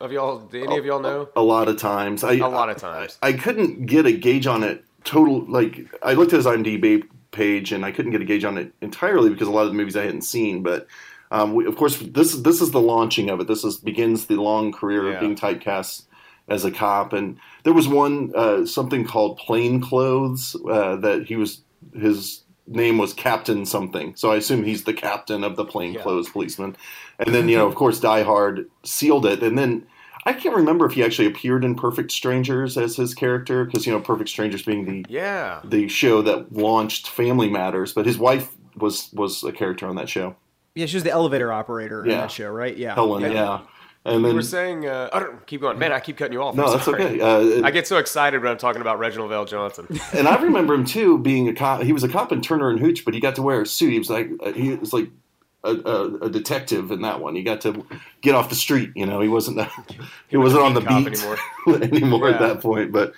of 0.00 0.12
y'all? 0.12 0.38
Did 0.40 0.64
any 0.64 0.78
of 0.78 0.84
y'all 0.84 1.00
know? 1.00 1.28
a 1.36 1.42
lot 1.42 1.68
of 1.68 1.76
times. 1.76 2.24
I, 2.24 2.34
A 2.34 2.48
lot 2.48 2.70
of 2.70 2.76
times. 2.76 3.18
I, 3.22 3.28
I 3.28 3.32
couldn't 3.34 3.86
get 3.86 4.06
a 4.06 4.12
gauge 4.12 4.46
on 4.46 4.62
it. 4.62 4.84
Total 5.04 5.44
like 5.46 5.80
I 6.02 6.14
looked 6.14 6.32
at 6.32 6.36
his 6.38 6.46
IMDb 6.46 7.02
page 7.30 7.72
and 7.72 7.84
I 7.84 7.92
couldn't 7.92 8.12
get 8.12 8.22
a 8.22 8.24
gauge 8.24 8.44
on 8.44 8.56
it 8.56 8.72
entirely 8.80 9.28
because 9.30 9.48
a 9.48 9.50
lot 9.50 9.62
of 9.62 9.68
the 9.68 9.74
movies 9.74 9.96
I 9.96 10.04
hadn't 10.04 10.22
seen. 10.22 10.62
But 10.62 10.86
um, 11.30 11.52
we, 11.54 11.66
of 11.66 11.76
course, 11.76 11.98
this 11.98 12.32
is 12.32 12.42
this 12.42 12.60
is 12.62 12.70
the 12.70 12.80
launching 12.80 13.28
of 13.28 13.40
it. 13.40 13.46
This 13.46 13.64
is 13.64 13.76
begins 13.76 14.26
the 14.26 14.36
long 14.36 14.72
career 14.72 15.08
Yeah. 15.08 15.14
of 15.14 15.20
being 15.20 15.36
typecast 15.36 16.04
as 16.48 16.64
a 16.64 16.70
cop. 16.70 17.12
And 17.12 17.38
there 17.64 17.72
was 17.72 17.88
one 17.88 18.32
uh, 18.34 18.66
something 18.66 19.04
called 19.06 19.38
Plain 19.38 19.80
Clothes 19.80 20.56
uh, 20.70 20.96
that 20.96 21.26
he 21.26 21.36
was 21.36 21.62
his 21.94 22.42
name 22.66 22.98
was 22.98 23.12
Captain 23.12 23.66
something. 23.66 24.16
So 24.16 24.32
I 24.32 24.36
assume 24.36 24.64
he's 24.64 24.84
the 24.84 24.94
captain 24.94 25.44
of 25.44 25.56
the 25.56 25.64
plainclothes 25.64 26.30
policeman. 26.30 26.76
And 27.18 27.34
then 27.34 27.48
you 27.48 27.56
know, 27.58 27.66
of 27.70 27.74
course, 27.74 28.00
Die 28.00 28.22
Hard 28.22 28.70
sealed 28.84 29.26
it. 29.26 29.42
And 29.42 29.58
then 29.58 29.86
I 30.26 30.32
can't 30.32 30.56
remember 30.56 30.86
if 30.86 30.92
he 30.92 31.04
actually 31.04 31.28
appeared 31.28 31.64
in 31.64 31.74
Perfect 31.74 32.10
Strangers 32.10 32.78
as 32.78 32.96
his 32.96 33.14
character 33.14 33.64
because 33.64 33.86
you 33.86 33.92
know 33.92 34.00
Perfect 34.00 34.30
Strangers 34.30 34.62
being 34.62 34.84
the 34.86 35.04
Yeah. 35.08 35.60
the 35.64 35.88
show 35.88 36.22
that 36.22 36.52
launched 36.52 37.08
Family 37.10 37.50
Matters, 37.50 37.92
but 37.92 38.06
his 38.06 38.18
wife 38.18 38.54
was 38.76 39.10
was 39.12 39.44
a 39.44 39.52
character 39.52 39.86
on 39.86 39.96
that 39.96 40.08
show, 40.08 40.34
Yeah, 40.74 40.86
she 40.86 40.96
was 40.96 41.04
the 41.04 41.10
elevator 41.10 41.52
operator 41.52 42.02
in 42.02 42.10
that 42.10 42.30
show, 42.32 42.48
right? 42.50 42.76
Yeah. 42.76 42.94
Helen. 42.94 43.22
Yeah. 43.22 43.30
Yeah, 43.32 43.60
and 44.04 44.22
We 44.22 44.28
then 44.28 44.36
were 44.36 44.42
saying, 44.42 44.86
uh, 44.86 45.08
I 45.12 45.20
don't 45.20 45.46
keep 45.46 45.62
going, 45.62 45.78
man. 45.78 45.92
I 45.92 46.00
keep 46.00 46.18
cutting 46.18 46.34
you 46.34 46.42
off. 46.42 46.54
no, 46.54 46.70
that's 46.70 46.86
okay. 46.88 47.20
Uh, 47.20 47.66
I 47.66 47.70
get 47.70 47.86
so 47.86 47.96
excited 47.96 48.42
when 48.42 48.52
I'm 48.52 48.58
talking 48.58 48.82
about 48.82 48.98
Reginald 48.98 49.30
VelJohnson. 49.30 50.14
and 50.18 50.28
I 50.28 50.40
remember 50.42 50.74
him 50.74 50.84
too 50.84 51.18
being 51.18 51.48
a 51.48 51.54
cop. 51.54 51.82
He 51.82 51.92
was 51.92 52.04
a 52.04 52.08
cop 52.08 52.30
in 52.30 52.42
Turner 52.42 52.68
and 52.68 52.78
Hooch, 52.78 53.04
but 53.04 53.14
he 53.14 53.20
got 53.20 53.36
to 53.36 53.42
wear 53.42 53.62
a 53.62 53.66
suit. 53.66 53.92
He 53.92 53.98
was 53.98 54.10
like 54.10 54.30
uh, 54.44 54.52
he 54.52 54.74
was 54.74 54.92
like 54.92 55.08
a, 55.64 55.70
a, 55.72 56.14
a 56.26 56.30
detective 56.30 56.90
in 56.90 57.00
that 57.02 57.20
one. 57.20 57.34
He 57.34 57.42
got 57.42 57.62
to 57.62 57.86
get 58.20 58.34
off 58.34 58.50
the 58.50 58.54
street. 58.54 58.92
You 58.94 59.06
know, 59.06 59.20
he 59.20 59.28
wasn't 59.28 59.66
he, 60.28 60.36
wasn't 60.36 60.62
on 60.62 60.74
the 60.74 60.80
beat 60.82 61.06
anymore. 61.06 61.38
anymore, 61.82 62.28
at 62.28 62.40
that 62.40 62.60
point. 62.60 62.92
But 62.92 63.14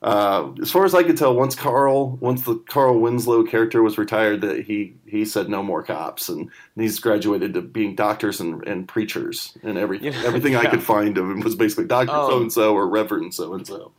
uh, 0.00 0.52
as 0.62 0.70
far 0.70 0.84
as 0.84 0.94
I 0.94 1.02
could 1.02 1.16
tell, 1.16 1.34
once 1.34 1.56
Carl, 1.56 2.16
once 2.20 2.42
the 2.42 2.56
Carl 2.68 3.00
Winslow 3.00 3.42
character 3.44 3.82
was 3.82 3.98
retired, 3.98 4.42
that 4.42 4.64
he 4.64 4.94
he 5.06 5.24
said 5.24 5.48
no 5.48 5.62
more 5.62 5.82
cops, 5.82 6.28
and 6.28 6.50
he's 6.76 7.00
graduated 7.00 7.54
to 7.54 7.62
being 7.62 7.96
doctors 7.96 8.40
and, 8.40 8.64
and 8.66 8.86
preachers, 8.86 9.58
and 9.62 9.76
every 9.76 9.98
You 9.98 10.10
know, 10.12 10.22
everything 10.24 10.54
I 10.54 10.66
could 10.66 10.82
find 10.82 11.18
of 11.18 11.28
him 11.28 11.40
was 11.40 11.56
basically 11.56 11.86
Doctor 11.86 12.12
so 12.12 12.40
and 12.40 12.52
so 12.52 12.74
or 12.74 12.86
Reverend 12.88 13.34
so 13.34 13.54
and 13.54 13.66
so. 13.66 13.92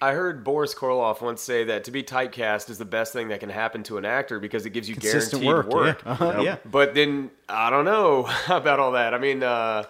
I 0.00 0.12
heard 0.12 0.44
Boris 0.44 0.74
Karloff 0.74 1.20
once 1.22 1.40
say 1.40 1.64
that 1.64 1.84
to 1.84 1.90
be 1.90 2.02
typecast 2.02 2.68
is 2.68 2.78
the 2.78 2.84
best 2.84 3.12
thing 3.12 3.28
that 3.28 3.40
can 3.40 3.48
happen 3.48 3.82
to 3.84 3.96
an 3.96 4.04
actor 4.04 4.38
because 4.38 4.66
it 4.66 4.70
gives 4.70 4.88
you 4.88 4.96
Consistent 4.96 5.42
guaranteed 5.42 5.72
work. 5.72 6.02
Yeah. 6.04 6.12
Uh-huh, 6.12 6.42
yeah. 6.42 6.56
But 6.64 6.94
then 6.94 7.30
I 7.48 7.70
don't 7.70 7.84
know 7.84 8.28
about 8.48 8.80
all 8.80 8.92
that. 8.92 9.14
I 9.14 9.18
mean, 9.18 9.42
uh, 9.42 9.84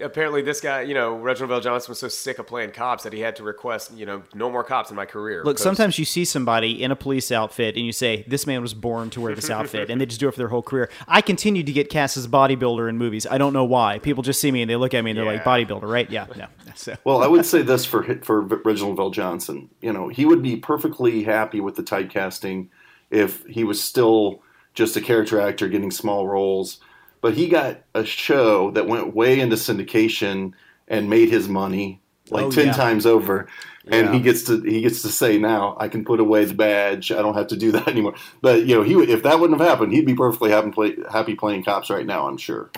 apparently 0.00 0.42
this 0.42 0.60
guy, 0.60 0.82
you 0.82 0.94
know, 0.94 1.14
Reginald 1.14 1.62
VelJohnson 1.64 1.88
was 1.88 1.98
so 1.98 2.08
sick 2.08 2.38
of 2.38 2.46
playing 2.46 2.70
cops 2.70 3.02
that 3.04 3.12
he 3.12 3.20
had 3.20 3.36
to 3.36 3.42
request, 3.42 3.92
you 3.96 4.06
know, 4.06 4.22
no 4.34 4.50
more 4.50 4.62
cops 4.64 4.90
in 4.90 4.96
my 4.96 5.04
career. 5.06 5.42
Look, 5.44 5.56
'cause- 5.56 5.62
sometimes 5.64 5.98
you 5.98 6.04
see 6.04 6.24
somebody 6.24 6.82
in 6.82 6.90
a 6.90 6.96
police 6.96 7.32
outfit 7.32 7.76
and 7.76 7.84
you 7.84 7.92
say, 7.92 8.24
this 8.28 8.46
man 8.46 8.62
was 8.62 8.74
born 8.74 9.10
to 9.10 9.20
wear 9.20 9.34
this 9.34 9.50
outfit, 9.58 9.90
and 9.90 10.00
they 10.00 10.06
just 10.06 10.20
do 10.20 10.28
it 10.28 10.32
for 10.32 10.38
their 10.38 10.48
whole 10.48 10.62
career. 10.62 10.88
I 11.08 11.20
continue 11.20 11.62
to 11.62 11.72
get 11.72 11.88
cast 11.90 12.16
as 12.16 12.24
a 12.24 12.28
bodybuilder 12.28 12.88
in 12.88 12.98
movies. 12.98 13.26
I 13.28 13.38
don't 13.38 13.52
know 13.52 13.64
why. 13.64 13.98
People 13.98 14.22
just 14.22 14.40
see 14.40 14.50
me 14.52 14.62
and 14.62 14.70
they 14.70 14.76
look 14.76 14.94
at 14.94 15.02
me 15.04 15.10
and 15.10 15.18
they're 15.18 15.26
like, 15.26 15.44
bodybuilder, 15.44 15.82
right? 15.90 16.10
Yeah, 16.10 16.26
no. 16.36 16.46
So, 16.76 16.96
Well, 17.04 17.22
I 17.22 17.28
would 17.28 17.46
say 17.46 17.62
this 17.62 17.84
for 17.84 18.02
for 18.22 18.40
Reginald 18.40 18.96
VelJohnson. 18.98 19.68
You 19.80 19.92
know, 19.92 20.08
he 20.08 20.24
would 20.24 20.42
be 20.42 20.56
perfectly 20.56 21.22
happy 21.22 21.60
with 21.60 21.76
the 21.76 21.84
typecasting 21.84 22.66
if 23.12 23.44
he 23.46 23.62
was 23.62 23.80
still 23.80 24.42
just 24.74 24.96
a 24.96 25.00
character 25.00 25.40
actor 25.40 25.68
getting 25.68 25.92
small 25.92 26.26
roles. 26.26 26.80
But 27.24 27.32
he 27.32 27.48
got 27.48 27.78
a 27.94 28.04
show 28.04 28.70
that 28.72 28.86
went 28.86 29.14
way 29.14 29.40
into 29.40 29.56
syndication 29.56 30.52
and 30.86 31.08
made 31.08 31.30
his 31.30 31.48
money 31.48 32.02
like 32.28 32.50
ten 32.50 32.66
yeah. 32.66 32.72
times 32.74 33.06
over. 33.06 33.48
And 33.86 34.08
Yeah. 34.08 34.12
he 34.12 34.20
gets 34.20 34.42
to 34.42 34.60
he 34.60 34.82
gets 34.82 35.00
to 35.00 35.08
say 35.08 35.38
now 35.38 35.74
I 35.80 35.88
can 35.88 36.04
put 36.04 36.20
away 36.20 36.44
the 36.44 36.52
badge. 36.52 37.10
I 37.12 37.22
don't 37.22 37.32
have 37.32 37.46
to 37.46 37.56
do 37.56 37.72
that 37.72 37.88
anymore. 37.94 38.14
But 38.42 38.66
you 38.66 38.74
know, 38.74 38.82
he 38.82 38.94
would- 38.94 39.08
if 39.08 39.22
that 39.22 39.40
wouldn't 39.40 39.58
have 39.58 39.66
happened, 39.66 39.94
he'd 39.94 40.04
be 40.04 40.14
perfectly 40.14 40.50
happy 40.50 40.70
play, 40.70 40.96
happy 41.10 41.34
playing 41.34 41.64
cops 41.64 41.88
right 41.88 42.04
now. 42.04 42.28
I'm 42.28 42.36
sure. 42.36 42.70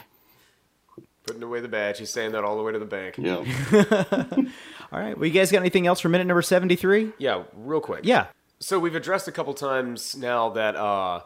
putting 1.27 1.43
away 1.43 1.59
the 1.59 1.67
badge, 1.67 1.99
he's 1.99 2.11
saying 2.11 2.31
that 2.31 2.45
all 2.45 2.57
the 2.57 2.63
way 2.63 2.71
to 2.71 2.79
the 2.79 2.85
bank. 2.85 3.17
Yeah. 3.19 3.39
all 4.93 5.01
right. 5.01 5.19
Well, 5.19 5.27
you 5.27 5.33
guys 5.33 5.51
got 5.51 5.59
anything 5.59 5.89
else 5.89 5.99
for 5.99 6.09
minute 6.09 6.29
number 6.29 6.41
73? 6.41 7.15
Yeah, 7.19 7.43
real 7.53 7.81
quick. 7.81 8.03
Yeah. 8.05 8.27
So 8.61 8.79
we've 8.79 8.95
addressed 8.95 9.27
a 9.27 9.33
couple 9.33 9.55
times 9.55 10.15
now 10.15 10.51
that 10.51 10.77
uh, 10.77 11.23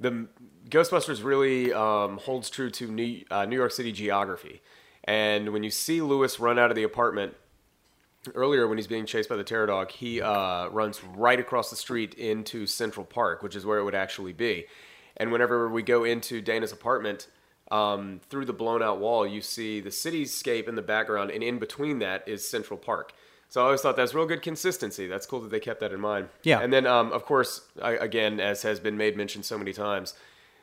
the 0.00 0.28
Ghostbusters 0.68 1.24
really 1.24 1.72
um, 1.72 2.18
holds 2.18 2.50
true 2.50 2.70
to 2.70 2.90
New, 2.90 3.24
uh, 3.30 3.44
New 3.46 3.56
York 3.56 3.72
City 3.72 3.92
geography, 3.92 4.62
and 5.04 5.52
when 5.52 5.62
you 5.62 5.70
see 5.70 6.00
Louis 6.00 6.38
run 6.38 6.58
out 6.58 6.70
of 6.70 6.76
the 6.76 6.82
apartment 6.82 7.34
earlier 8.34 8.68
when 8.68 8.78
he's 8.78 8.86
being 8.86 9.06
chased 9.06 9.28
by 9.28 9.36
the 9.36 9.44
terror 9.44 9.66
dog, 9.66 9.90
he 9.90 10.20
uh, 10.20 10.68
runs 10.68 11.02
right 11.02 11.40
across 11.40 11.70
the 11.70 11.76
street 11.76 12.14
into 12.14 12.66
Central 12.66 13.06
Park, 13.06 13.42
which 13.42 13.56
is 13.56 13.64
where 13.64 13.78
it 13.78 13.84
would 13.84 13.94
actually 13.94 14.32
be. 14.32 14.66
And 15.16 15.32
whenever 15.32 15.68
we 15.68 15.82
go 15.82 16.04
into 16.04 16.40
Dana's 16.40 16.72
apartment, 16.72 17.28
um, 17.70 18.20
through 18.28 18.46
the 18.46 18.52
blown 18.52 18.82
out 18.82 18.98
wall, 18.98 19.26
you 19.26 19.40
see 19.40 19.80
the 19.80 19.90
cityscape 19.90 20.68
in 20.68 20.74
the 20.74 20.82
background, 20.82 21.30
and 21.30 21.42
in 21.42 21.58
between 21.58 21.98
that 21.98 22.26
is 22.26 22.46
Central 22.46 22.78
Park. 22.78 23.12
So 23.48 23.62
I 23.62 23.64
always 23.64 23.80
thought 23.80 23.96
that's 23.96 24.14
real 24.14 24.26
good 24.26 24.42
consistency. 24.42 25.06
That's 25.06 25.26
cool 25.26 25.40
that 25.40 25.50
they 25.50 25.60
kept 25.60 25.80
that 25.80 25.92
in 25.92 26.00
mind. 26.00 26.28
Yeah. 26.42 26.60
And 26.60 26.72
then, 26.72 26.86
um, 26.86 27.12
of 27.12 27.24
course, 27.24 27.62
I, 27.80 27.92
again, 27.92 28.40
as 28.40 28.62
has 28.62 28.78
been 28.78 28.96
made 28.96 29.16
mention 29.16 29.42
so 29.42 29.56
many 29.56 29.72
times, 29.72 30.14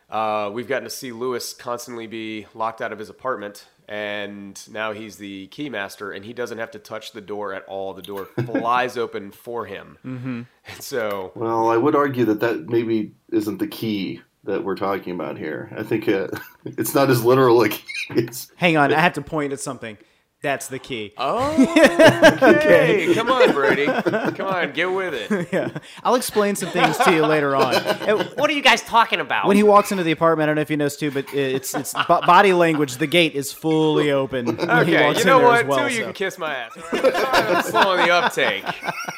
uh, 0.10 0.52
we've 0.54 0.68
gotten 0.68 0.84
to 0.84 0.90
see 0.90 1.12
Louis 1.12 1.54
constantly 1.54 2.06
be 2.06 2.46
locked 2.54 2.82
out 2.82 2.94
of 2.94 3.00
his 3.00 3.10
apartment, 3.10 3.66
and 3.88 4.62
now 4.72 4.92
he's 4.92 5.18
the 5.18 5.48
keymaster, 5.48 6.16
and 6.16 6.24
he 6.24 6.32
doesn't 6.32 6.60
have 6.60 6.72
to 6.72 6.80
touch 6.80 7.12
the 7.12 7.22
door 7.22 7.54
at 7.54 7.66
all. 7.66 7.96
The 7.96 8.04
door 8.04 8.26
flies 8.46 8.98
open 8.98 9.32
for 9.32 9.66
him. 9.66 9.98
Mm-hmm. 10.06 10.42
And 10.68 10.82
so, 10.82 11.32
Well, 11.36 11.70
I 11.70 11.78
would 11.78 11.96
argue 11.96 12.26
that 12.26 12.40
that 12.42 12.68
maybe 12.68 13.14
isn't 13.32 13.58
the 13.58 13.68
key 13.68 14.22
that 14.44 14.64
we're 14.64 14.76
talking 14.76 15.14
about 15.14 15.40
here. 15.40 15.72
I 15.76 15.82
think 15.82 16.08
uh, 16.08 16.28
it's 16.66 16.94
not 16.94 17.10
as 17.10 17.24
literal 17.24 17.58
Like. 17.58 17.84
It's, 18.12 18.52
Hang 18.56 18.78
on. 18.78 18.94
I 18.94 19.00
have 19.00 19.14
to 19.14 19.22
point 19.24 19.54
at 19.54 19.60
something. 19.60 19.98
That's 20.46 20.68
the 20.68 20.78
key. 20.78 21.12
oh, 21.18 21.54
okay, 22.44 23.12
come 23.16 23.32
on, 23.32 23.52
Brady, 23.52 23.88
come 23.88 24.46
on, 24.48 24.74
get 24.74 24.92
with 24.92 25.14
it. 25.16 25.48
Yeah. 25.52 25.70
I'll 26.04 26.14
explain 26.14 26.56
some 26.56 26.70
things 26.70 26.98
to 27.00 27.12
you 27.12 27.26
later 27.26 27.56
on. 27.56 27.74
And 27.76 28.22
What 28.38 28.48
are 28.50 28.54
you 28.54 28.62
guys 28.62 28.84
talking 28.84 29.20
about? 29.20 29.48
when 29.48 29.58
he 29.58 29.64
walks 29.64 29.92
into 29.92 30.04
the 30.04 30.12
apartment, 30.12 30.44
I 30.44 30.48
don't 30.48 30.56
know 30.58 30.62
if 30.62 30.70
you 30.70 30.78
knows 30.78 30.98
too, 30.98 31.10
but 31.10 31.34
it's 31.34 31.74
it's 31.74 31.94
bo- 32.08 32.22
body 32.22 32.54
language. 32.54 32.98
The 32.98 33.08
gate 33.08 33.34
is 33.34 33.52
fully 33.52 34.12
open. 34.12 34.46
when 34.46 34.58
he 34.58 34.94
Okay, 34.96 35.04
walks 35.08 35.18
you 35.18 35.22
in 35.24 35.28
know 35.28 35.40
what? 35.40 35.62
As 35.62 35.66
well, 35.68 35.88
Two, 35.90 35.94
you 35.96 36.00
so. 36.02 36.04
can 36.06 36.14
kiss 36.14 36.38
my 36.38 36.54
ass. 36.54 36.78
All 36.78 36.84
right? 37.02 37.14
Sorry 37.14 37.56
I'm 37.56 37.64
slowing 37.64 38.06
the 38.06 38.12
uptake. 38.14 38.64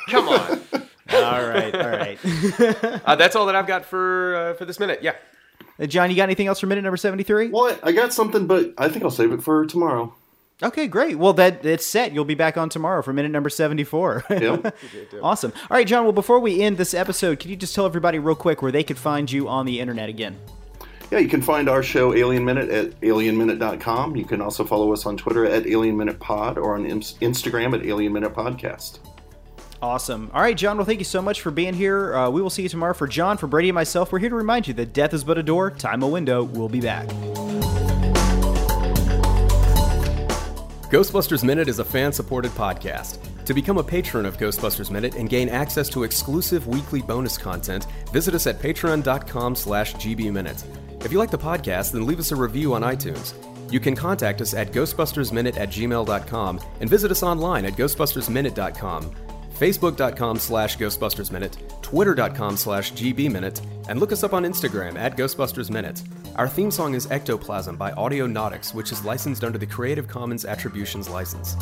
Come 0.10 0.30
on. 0.30 0.62
All 1.14 1.48
right, 1.48 1.76
all 1.76 1.90
right. 1.90 2.20
Uh, 3.06 3.16
that's 3.18 3.36
all 3.36 3.46
that 3.48 3.56
I've 3.56 3.68
got 3.68 3.84
for 3.86 4.36
uh, 4.36 4.54
for 4.54 4.64
this 4.66 4.80
minute. 4.80 5.00
Yeah. 5.02 5.16
Uh, 5.78 5.86
John, 5.88 6.10
you 6.10 6.16
got 6.16 6.24
anything 6.24 6.48
else 6.48 6.60
for 6.62 6.68
minute 6.68 6.84
number 6.84 6.98
seventy 6.98 7.24
three? 7.24 7.50
well, 7.50 7.78
I 7.84 7.92
got 7.92 8.14
something, 8.14 8.48
but 8.48 8.74
I 8.78 8.88
think 8.90 9.04
I'll 9.04 9.12
save 9.12 9.32
it 9.34 9.42
for 9.44 9.66
tomorrow. 9.66 10.14
Okay, 10.64 10.88
great. 10.88 11.20
Well, 11.20 11.34
that 11.34 11.64
it's 11.64 11.86
set. 11.86 12.14
You'll 12.14 12.26
be 12.26 12.34
back 12.36 12.58
on 12.58 12.70
tomorrow 12.70 13.02
for 13.04 13.14
minute 13.14 13.32
number 13.32 13.50
seventy-four. 13.50 14.26
Yep. 14.30 14.76
awesome. 15.22 15.54
All 15.56 15.78
right, 15.78 15.86
John. 15.86 16.04
Well, 16.04 16.14
before 16.14 16.40
we 16.40 16.62
end 16.62 16.78
this 16.78 16.94
episode, 16.94 17.40
can 17.40 17.52
you 17.52 17.56
just 17.56 17.76
tell 17.76 17.86
everybody 17.86 18.18
real 18.18 18.36
quick 18.36 18.62
where 18.62 18.72
they 18.72 18.84
could 18.84 18.98
find 18.98 19.32
you 19.32 19.48
on 19.48 19.66
the 19.66 19.80
internet 19.80 20.10
again? 20.10 20.38
yeah, 21.12 21.20
you 21.20 21.30
can 21.30 21.42
find 21.42 21.70
our 21.70 21.82
show 21.82 22.14
Alien 22.14 22.44
Minute 22.44 22.70
at 22.70 23.00
alienminute.com. 23.02 24.16
You 24.16 24.26
can 24.26 24.42
also 24.42 24.66
follow 24.66 24.92
us 24.92 25.06
on 25.06 25.16
Twitter 25.16 25.46
at 25.46 25.66
Alien 25.68 25.96
Minute 25.96 26.20
Pod 26.20 26.58
or 26.58 26.76
on 26.76 26.86
Instagram 26.86 27.74
at 27.80 27.86
Alien 27.86 28.12
Minute 28.12 28.34
Podcast. 28.34 29.00
Awesome. 29.82 30.32
All 30.34 30.42
right, 30.42 30.58
John. 30.58 30.76
Well, 30.78 30.86
thank 30.86 31.00
you 31.00 31.06
so 31.06 31.22
much 31.22 31.42
for 31.42 31.52
being 31.52 31.76
here. 31.76 32.16
Uh, 32.16 32.30
we 32.30 32.42
will 32.42 32.50
see 32.50 32.64
you 32.64 32.70
tomorrow. 32.70 32.94
For 32.96 33.08
John, 33.08 33.38
for 33.38 33.46
Brady, 33.48 33.70
and 33.70 33.76
myself, 33.76 34.12
we're 34.12 34.20
here 34.20 34.30
to 34.30 34.36
remind 34.36 34.68
you 34.68 34.74
that 34.74 34.92
death 34.92 35.14
is 35.14 35.24
but 35.24 35.38
a 35.38 35.44
door, 35.44 35.70
time 35.70 36.02
a 36.02 36.08
window. 36.08 36.44
We'll 36.44 36.68
be 36.68 36.82
back. 36.82 37.08
Ghostbusters 40.90 41.44
Minute 41.44 41.68
is 41.68 41.80
a 41.80 41.84
fan 41.84 42.14
supported 42.14 42.52
podcast. 42.52 43.18
To 43.44 43.54
become 43.54 43.78
a 43.78 43.84
patron 43.84 44.26
of 44.26 44.38
Ghostbusters 44.38 44.90
Minute 44.90 45.16
and 45.16 45.30
gain 45.30 45.50
access 45.50 45.90
to 45.90 46.04
exclusive 46.04 46.66
weekly 46.68 47.02
bonus 47.02 47.38
content, 47.38 47.88
visit 48.14 48.34
us 48.34 48.48
at 48.48 48.60
patreon.com 48.60 49.56
slash 49.56 49.96
gbminute. 49.96 50.64
If 51.04 51.12
you 51.12 51.20
like 51.20 51.30
the 51.30 51.38
podcast, 51.38 51.92
then 51.92 52.06
leave 52.06 52.20
us 52.20 52.32
a 52.32 52.38
review 52.38 52.74
on 52.74 52.84
iTunes. 52.84 53.34
You 53.70 53.82
can 53.82 53.98
contact 53.98 54.40
us 54.40 54.54
at 54.54 54.72
ghostbustersminute 54.72 55.58
at 55.58 55.70
gmail.com 55.70 56.62
and 56.80 56.90
visit 56.90 57.12
us 57.12 57.22
online 57.22 57.66
at 57.66 57.74
ghostbustersminute.com, 57.74 59.12
facebook.com 59.60 60.40
slash 60.40 60.78
ghostbustersminute, 60.78 61.82
twitter.com 61.82 62.56
slash 62.56 62.94
gbminute, 62.94 63.62
and 63.90 64.00
look 64.00 64.14
us 64.14 64.24
up 64.24 64.34
on 64.34 64.46
Instagram 64.46 64.96
at 64.96 65.18
ghostbustersminute. 65.18 66.02
Our 66.36 66.48
theme 66.48 66.72
song 66.72 66.94
is 66.94 67.10
Ectoplasm 67.10 67.78
by 67.78 67.92
Audionautix, 67.92 68.74
which 68.74 68.92
is 68.92 69.04
licensed 69.04 69.44
under 69.44 69.58
the 69.58 69.66
Creative 69.66 70.08
Commons 70.08 70.46
Attributions 70.46 71.10
license. 71.10 71.56